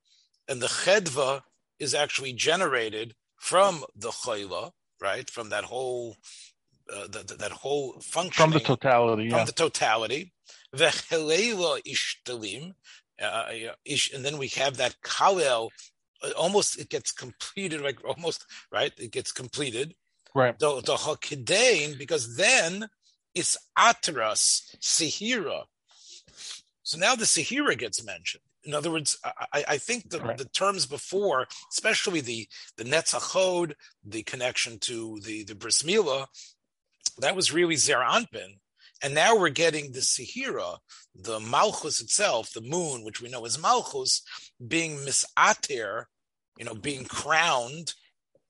[0.48, 1.42] and the chedva
[1.82, 4.72] is actually generated from the chayla,
[5.02, 5.30] right?
[5.30, 6.16] From that whole
[6.94, 9.46] uh, the, the, that whole function from the totality, from yeah.
[9.46, 10.32] the totality.
[10.74, 12.74] The ishtalim,
[13.22, 13.46] uh,
[13.84, 15.70] ish, and then we have that kalel.
[16.38, 18.94] Almost it gets completed, like almost right.
[18.98, 19.96] It gets completed.
[20.36, 20.58] Right.
[20.58, 22.88] The the hakidain because then
[23.34, 25.64] it's atras sihira.
[26.84, 29.18] So now the sihira gets mentioned in other words,
[29.54, 30.38] I, I think the, right.
[30.38, 32.48] the, terms before, especially the
[32.78, 36.28] the netzachod, the connection to the the bris milah,
[37.20, 38.60] that was really zer anpin,
[39.02, 40.78] and now we're getting the sihira,
[41.16, 44.22] the malchus itself, the moon, which we know is malchus,
[44.66, 46.06] being misater,
[46.58, 47.94] you know, being crowned,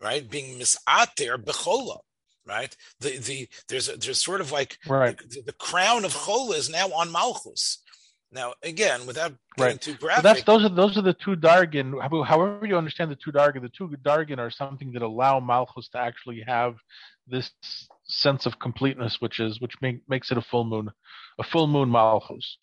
[0.01, 1.99] right, being misater bechola.
[2.43, 5.15] Right, the the there's a, there's sort of like right.
[5.29, 7.83] the, the crown of chola is now on malchus,
[8.33, 9.81] now, again, without getting right.
[9.81, 11.99] too graphic, so that's those are those are the two dargin.
[12.25, 15.97] However, you understand the two dargin, the two dargin are something that allow Malchus to
[15.97, 16.75] actually have
[17.27, 17.51] this
[18.05, 20.89] sense of completeness, which is which make, makes it a full moon,
[21.39, 22.57] a full moon Malchus.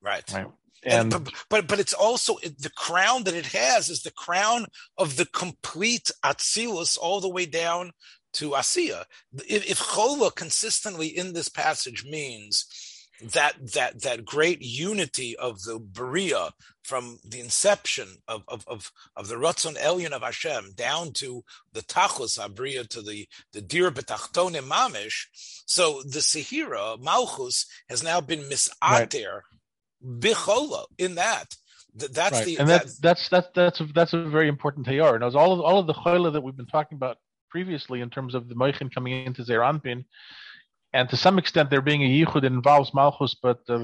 [0.00, 0.24] Right.
[0.32, 0.46] Right.
[0.84, 4.66] And, and, but but it's also the crown that it has is the crown
[4.96, 7.92] of the complete Atzilus all the way down
[8.34, 9.04] to Asiya.
[9.48, 12.66] If, if Chola consistently in this passage means
[13.22, 16.50] that that that great unity of the Beria
[16.82, 21.42] from the inception of of of, of the Ratzon Elyon of Hashem down to
[21.72, 25.26] the Tachos Abriya to the the Dir Betachtone Mamish.
[25.66, 30.20] So the Sehira Malchus has now been misater right.
[30.20, 31.56] bichola in that.
[31.94, 32.44] That's right.
[32.44, 35.14] the and that, that's that's that's a, that's a very important tayar.
[35.14, 37.16] And as all of all of the chola that we've been talking about
[37.48, 40.04] previously in terms of the Moichin coming into Ze'ir Anpin
[40.96, 43.78] and to some extent there being a yichud involves malchus, but uh,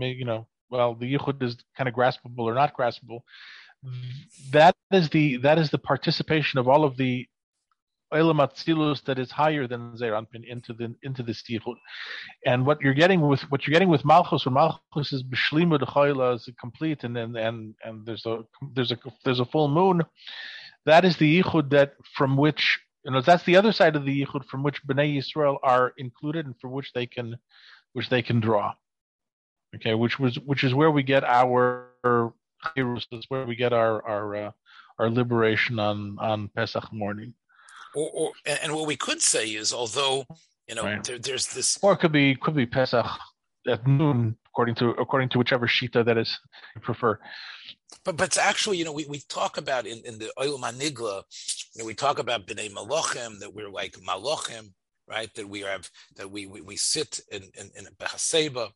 [0.00, 3.20] you know, well, the yichud is kind of graspable or not graspable.
[4.52, 7.26] That is the that is the participation of all of the
[8.12, 11.76] Olam that is higher than Ze'ir Anpin into the into the stichut.
[12.44, 16.34] And what you're getting with what you're getting with Malchus, when Malchus is B'shlima D'chayla
[16.34, 18.44] is complete, and then and and there's a
[18.74, 20.02] there's a there's a full moon.
[20.84, 24.24] That is the yichud that from which you know that's the other side of the
[24.24, 27.36] yichud from which Bnei Yisrael are included and from which they can
[27.92, 28.74] which they can draw.
[29.74, 31.90] Okay, which was which is where we get our
[32.74, 34.50] that's where we get our our uh,
[34.98, 37.34] our liberation on on Pesach morning.
[37.94, 40.24] Or, or and what we could say is, although
[40.68, 41.02] you know, right.
[41.02, 43.06] there, there's this, or it could be could be Pesach
[43.66, 46.38] at noon, according to according to whichever shita that is
[46.74, 47.18] you prefer.
[48.04, 51.22] But but actually, you know, we, we talk about in, in the Oil Manigla,
[51.74, 54.72] you know, we talk about Bnei Malachim that we're like Malachim,
[55.08, 55.32] right?
[55.34, 58.70] That we have that we we, we sit in in, in Behaseba.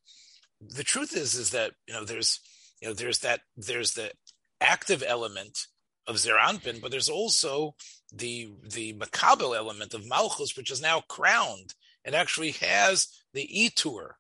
[0.60, 2.40] The truth is is that you know there's
[2.80, 4.12] you know there's that there's the
[4.60, 5.66] active element
[6.06, 7.74] of Ze'ir Anpin, but there's also
[8.12, 11.74] the the Makabel element of Malchus, which is now crowned.
[12.04, 14.10] It actually has the Etur,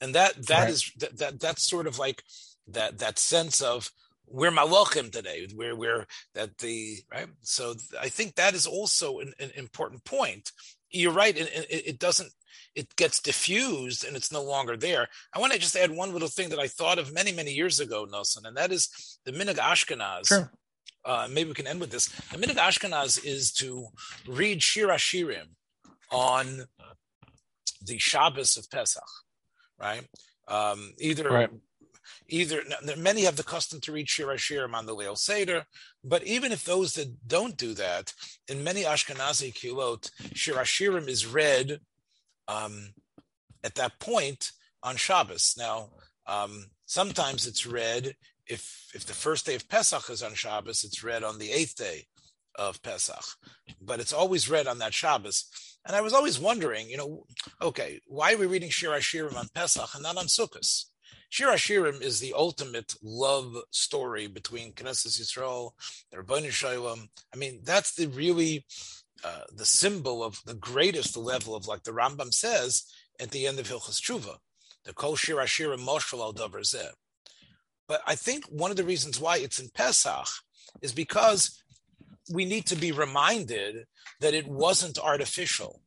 [0.00, 0.70] and that that right.
[0.70, 2.22] is that, that that's sort of like
[2.68, 3.90] that that sense of
[4.26, 5.46] we're malachim today.
[5.54, 7.28] We're we're that the right.
[7.42, 10.52] So I think that is also an, an important point.
[10.90, 11.36] You're right.
[11.36, 12.30] It, it, it, doesn't.
[12.74, 15.08] It gets diffused and it's no longer there.
[15.34, 17.80] I want to just add one little thing that I thought of many many years
[17.80, 20.28] ago, Nelson, and that is the Minhag Ashkenaz.
[20.28, 20.50] Sure
[21.06, 22.08] uh, maybe we can end with this.
[22.08, 23.86] The Minhag Ashkenaz is to
[24.26, 25.46] read Shir Hashirim
[26.10, 26.64] on
[27.82, 29.02] the Shabbos of Pesach,
[29.78, 30.04] right?
[30.48, 31.50] Um, either right.
[32.28, 32.62] Either
[32.96, 35.64] many have the custom to read Shir Hashirim on the Leil Seder,
[36.04, 38.12] but even if those that don't do that,
[38.48, 41.80] in many Ashkenazi kilot, Shir Hashirim is read
[42.48, 42.92] um,
[43.64, 44.52] at that point
[44.82, 45.54] on Shabbos.
[45.58, 45.90] Now,
[46.26, 48.14] um, sometimes it's read
[48.46, 51.76] if if the first day of Pesach is on Shabbos, it's read on the eighth
[51.76, 52.06] day
[52.54, 53.24] of Pesach,
[53.80, 55.46] but it's always read on that Shabbos.
[55.86, 57.26] And I was always wondering, you know,
[57.60, 60.84] okay, why are we reading Shir Hashirim on Pesach and not on Sukkot?
[61.36, 65.72] Shir Hashirim is the ultimate love story between Knesset Yisrael,
[66.10, 67.10] the Ribono Shel Olam.
[67.30, 68.64] I mean, that's the really
[69.22, 72.84] uh, the symbol of the greatest level of, like the Rambam says
[73.20, 74.36] at the end of Hilchas Tshuva,
[74.86, 76.88] the Kol Shir Hashirim Moshel Al Zeh.
[77.86, 80.28] But I think one of the reasons why it's in Pesach
[80.80, 81.62] is because
[82.32, 83.84] we need to be reminded
[84.20, 85.82] that it wasn't artificial.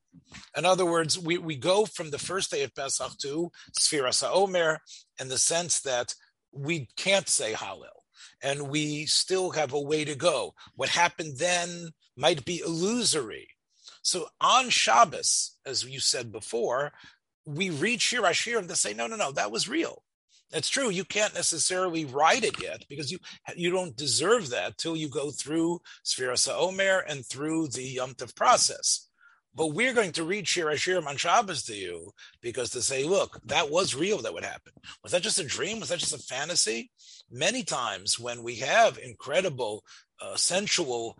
[0.57, 4.80] In other words, we, we go from the first day of Pesach to Sfiras Omer
[5.19, 6.15] in the sense that
[6.51, 7.99] we can't say Hallel
[8.41, 10.53] and we still have a way to go.
[10.75, 13.49] What happened then might be illusory.
[14.01, 16.91] So on Shabbos, as you said before,
[17.45, 20.03] we read Shir Hashirim to say, no, no, no, that was real.
[20.51, 20.89] It's true.
[20.89, 23.19] You can't necessarily write it yet because you
[23.55, 28.36] you don't deserve that till you go through Sfiras Omer and through the Yom Tov
[28.36, 29.09] process.
[29.56, 33.39] But we're going to read Shir Hashirim on Shabbos to you because to say, look,
[33.45, 34.20] that was real.
[34.20, 34.74] That would happen.
[35.04, 35.80] Was that just a dream?
[35.80, 36.91] Was that just a fantasy?
[37.32, 39.84] Many times when we have incredible
[40.22, 41.18] uh, sensual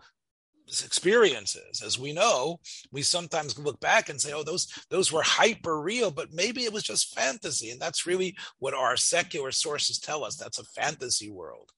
[0.84, 2.60] experiences as we know
[2.92, 6.72] we sometimes look back and say oh those those were hyper real but maybe it
[6.72, 11.28] was just fantasy and that's really what our secular sources tell us that's a fantasy
[11.28, 11.70] world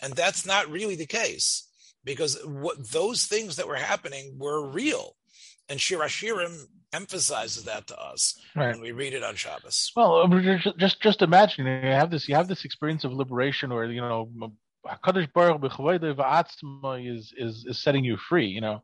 [0.00, 1.68] and that's not really the case
[2.04, 5.14] because what those things that were happening were real
[5.72, 8.72] and Shir uh, Hashirim emphasizes that to us right.
[8.72, 9.90] when we read it on Shabbos.
[9.96, 13.86] Well, uh, just just imagine you have this you have this experience of liberation where
[13.86, 14.28] you know
[14.86, 15.64] Hakadosh Baruch
[17.06, 18.82] is is is setting you free, you know,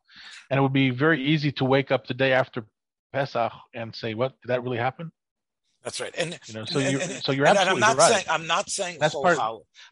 [0.51, 2.65] and it would be very easy to wake up the day after
[3.13, 5.13] Pesach and say, "What did that really happen?"
[5.85, 8.13] That's right, and you know, so you so you're absolutely I'm not right.
[8.13, 9.39] Saying, I'm not saying that's part.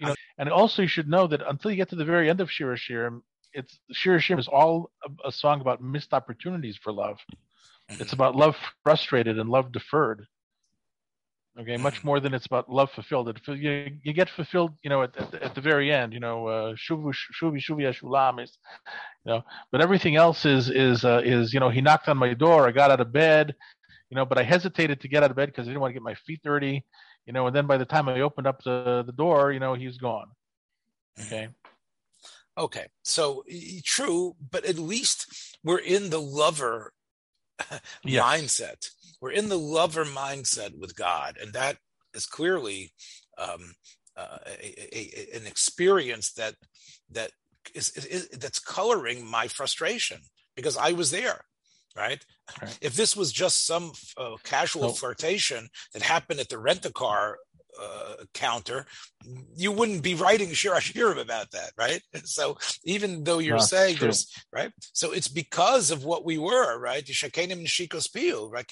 [0.01, 2.41] You know, and also you should know that until you get to the very end
[2.41, 3.21] of Shir uh, Hashirim,
[3.57, 7.19] it's Shir Hashirim is all a, a, song about missed opportunities for love.
[7.91, 8.03] Mm-hmm.
[8.03, 10.27] It's about love frustrated and love deferred
[11.59, 15.03] okay much more than it's about love fulfilled it, you, you get fulfilled you know
[15.03, 17.89] at, at, at the very end you know uh, shuvi shuvi shuvi
[18.43, 18.59] is
[19.25, 19.43] you know
[19.73, 22.71] but everything else is is uh, is you know he knocked on my door i
[22.71, 23.55] got out of bed
[24.11, 25.95] you know but i hesitated to get out of bed because i didn't want to
[25.95, 26.85] get my feet dirty
[27.27, 29.75] you know and then by the time i opened up the the door you know
[29.75, 30.27] he's gone
[31.21, 31.49] okay
[32.57, 33.45] okay so
[33.85, 36.93] true but at least we're in the lover
[38.07, 38.89] mindset
[39.21, 41.79] we're in the lover mindset with God, and that
[42.15, 42.93] is clearly
[43.39, 43.75] um,
[44.17, 46.55] uh, a, a, an experience that
[47.11, 47.31] that
[47.75, 50.21] is, is, that's coloring my frustration
[50.55, 51.41] because I was there.
[51.97, 52.25] right?
[52.63, 52.79] right.
[52.81, 54.99] If this was just some uh, casual nope.
[54.99, 57.39] flirtation that happened at the rent a car
[57.81, 58.87] uh, counter,
[59.57, 62.03] you wouldn't be writing Shir Hashirim about that, right?
[62.25, 67.05] So even though you're saying there's right, so it's because of what we were, right?
[67.09, 68.65] right?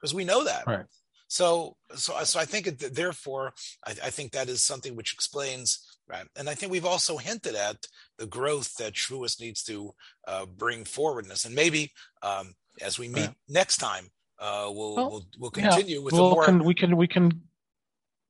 [0.00, 0.66] Because we know that.
[0.66, 0.86] Right.
[1.28, 3.52] So, so, so I think it, therefore,
[3.86, 6.26] I, I think that is something which explains Right.
[6.36, 7.76] And I think we've also hinted at
[8.18, 9.94] the growth that Shavuos needs to
[10.26, 11.44] uh, bring forwardness.
[11.44, 11.92] And maybe
[12.22, 14.08] um, as we meet next time,
[14.40, 16.44] uh, we'll, well, we'll, we'll continue yeah, with we'll more.
[16.44, 17.42] Can, we can we can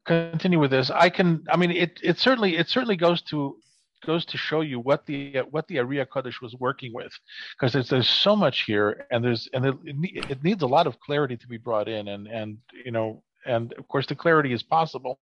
[0.06, 0.90] continue with this.
[0.90, 1.44] I can.
[1.50, 3.56] I mean, it it certainly it certainly goes to
[4.04, 7.12] goes to show you what the what the Ari HaKadosh was working with,
[7.56, 10.98] because there's there's so much here, and there's and it, it needs a lot of
[11.00, 14.62] clarity to be brought in, and and you know and of course the clarity is
[14.62, 15.18] possible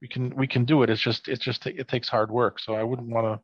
[0.00, 2.74] we can we can do it it's just it's just it takes hard work so
[2.74, 3.38] i wouldn't want to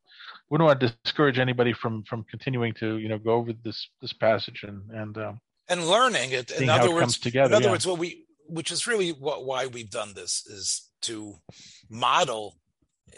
[0.49, 4.13] wouldn't want to discourage anybody from from continuing to you know go over this this
[4.13, 7.71] passage and and um, and learning it in other words together, in other yeah.
[7.71, 11.35] words what we which is really what why we've done this is to
[11.91, 12.57] model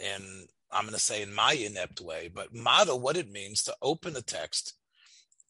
[0.01, 0.23] and
[0.71, 4.15] i'm going to say in my inept way but model what it means to open
[4.15, 4.73] a text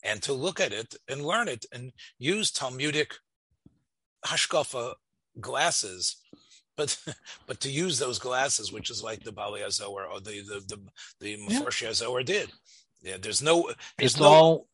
[0.03, 3.15] and to look at it and learn it and use talmudic
[4.25, 4.93] hashkafa
[5.39, 6.17] glasses,
[6.75, 6.97] but
[7.47, 10.79] but to use those glasses, which is like the Bali Zohar or the the the,
[11.19, 11.91] the yeah.
[11.93, 12.51] Zohar did.
[13.01, 13.63] Yeah, there's no.
[13.97, 14.67] There's it's no, all.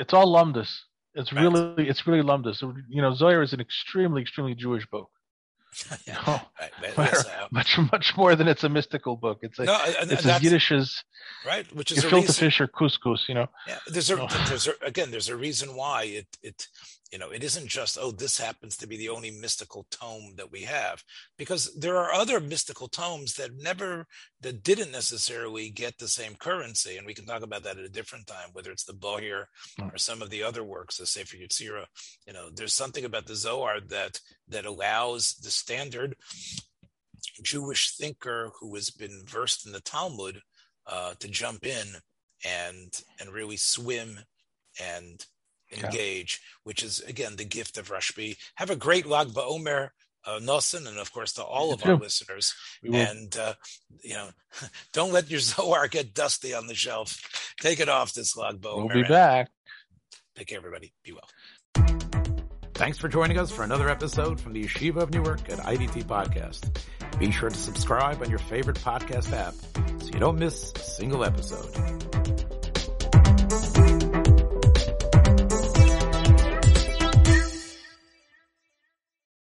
[0.00, 0.70] It's all lumdus.
[1.14, 1.42] It's right.
[1.42, 2.62] really it's really lumdus.
[2.88, 5.10] You know, Zohar is an extremely extremely Jewish book.
[6.06, 6.40] yeah, oh.
[6.60, 6.70] right.
[7.12, 9.38] Uh, much much more than it's a mystical book.
[9.42, 11.02] It's a, no, and, it's and as Yiddish as
[11.46, 13.28] right, which is gefilte fish or couscous.
[13.28, 13.78] You know, yeah.
[13.86, 14.26] There's a, oh.
[14.48, 16.68] there's a, again there's a reason why it it
[17.12, 20.50] you know it isn't just oh this happens to be the only mystical tome that
[20.50, 21.02] we have
[21.36, 24.06] because there are other mystical tomes that never
[24.40, 27.88] that didn't necessarily get the same currency and we can talk about that at a
[27.88, 29.44] different time whether it's the Bahir
[29.78, 31.86] or some of the other works the Sefer Yetzirah.
[32.26, 36.16] You know there's something about the Zohar that that allows the standard
[37.42, 40.40] Jewish thinker who has been versed in the Talmud
[40.86, 41.86] uh, to jump in
[42.44, 44.18] and and really swim
[44.80, 45.24] and
[45.72, 46.60] engage, yeah.
[46.64, 48.36] which is again the gift of Rashbi.
[48.56, 49.90] Have a great Lag BaOmer,
[50.26, 52.54] uh, Nosen, and of course to all of our listeners.
[52.82, 53.54] And uh,
[54.02, 54.28] you know,
[54.92, 57.54] don't let your Zohar get dusty on the shelf.
[57.60, 58.86] Take it off this Lag BaOmer.
[58.86, 59.50] We'll be back.
[60.36, 60.92] Take care, everybody.
[61.04, 61.28] Be well.
[62.74, 66.80] Thanks for joining us for another episode from the Yeshiva of Newark at IDT Podcast.
[67.18, 69.54] Be sure to subscribe on your favorite podcast app
[70.02, 72.21] so you don't miss a single episode.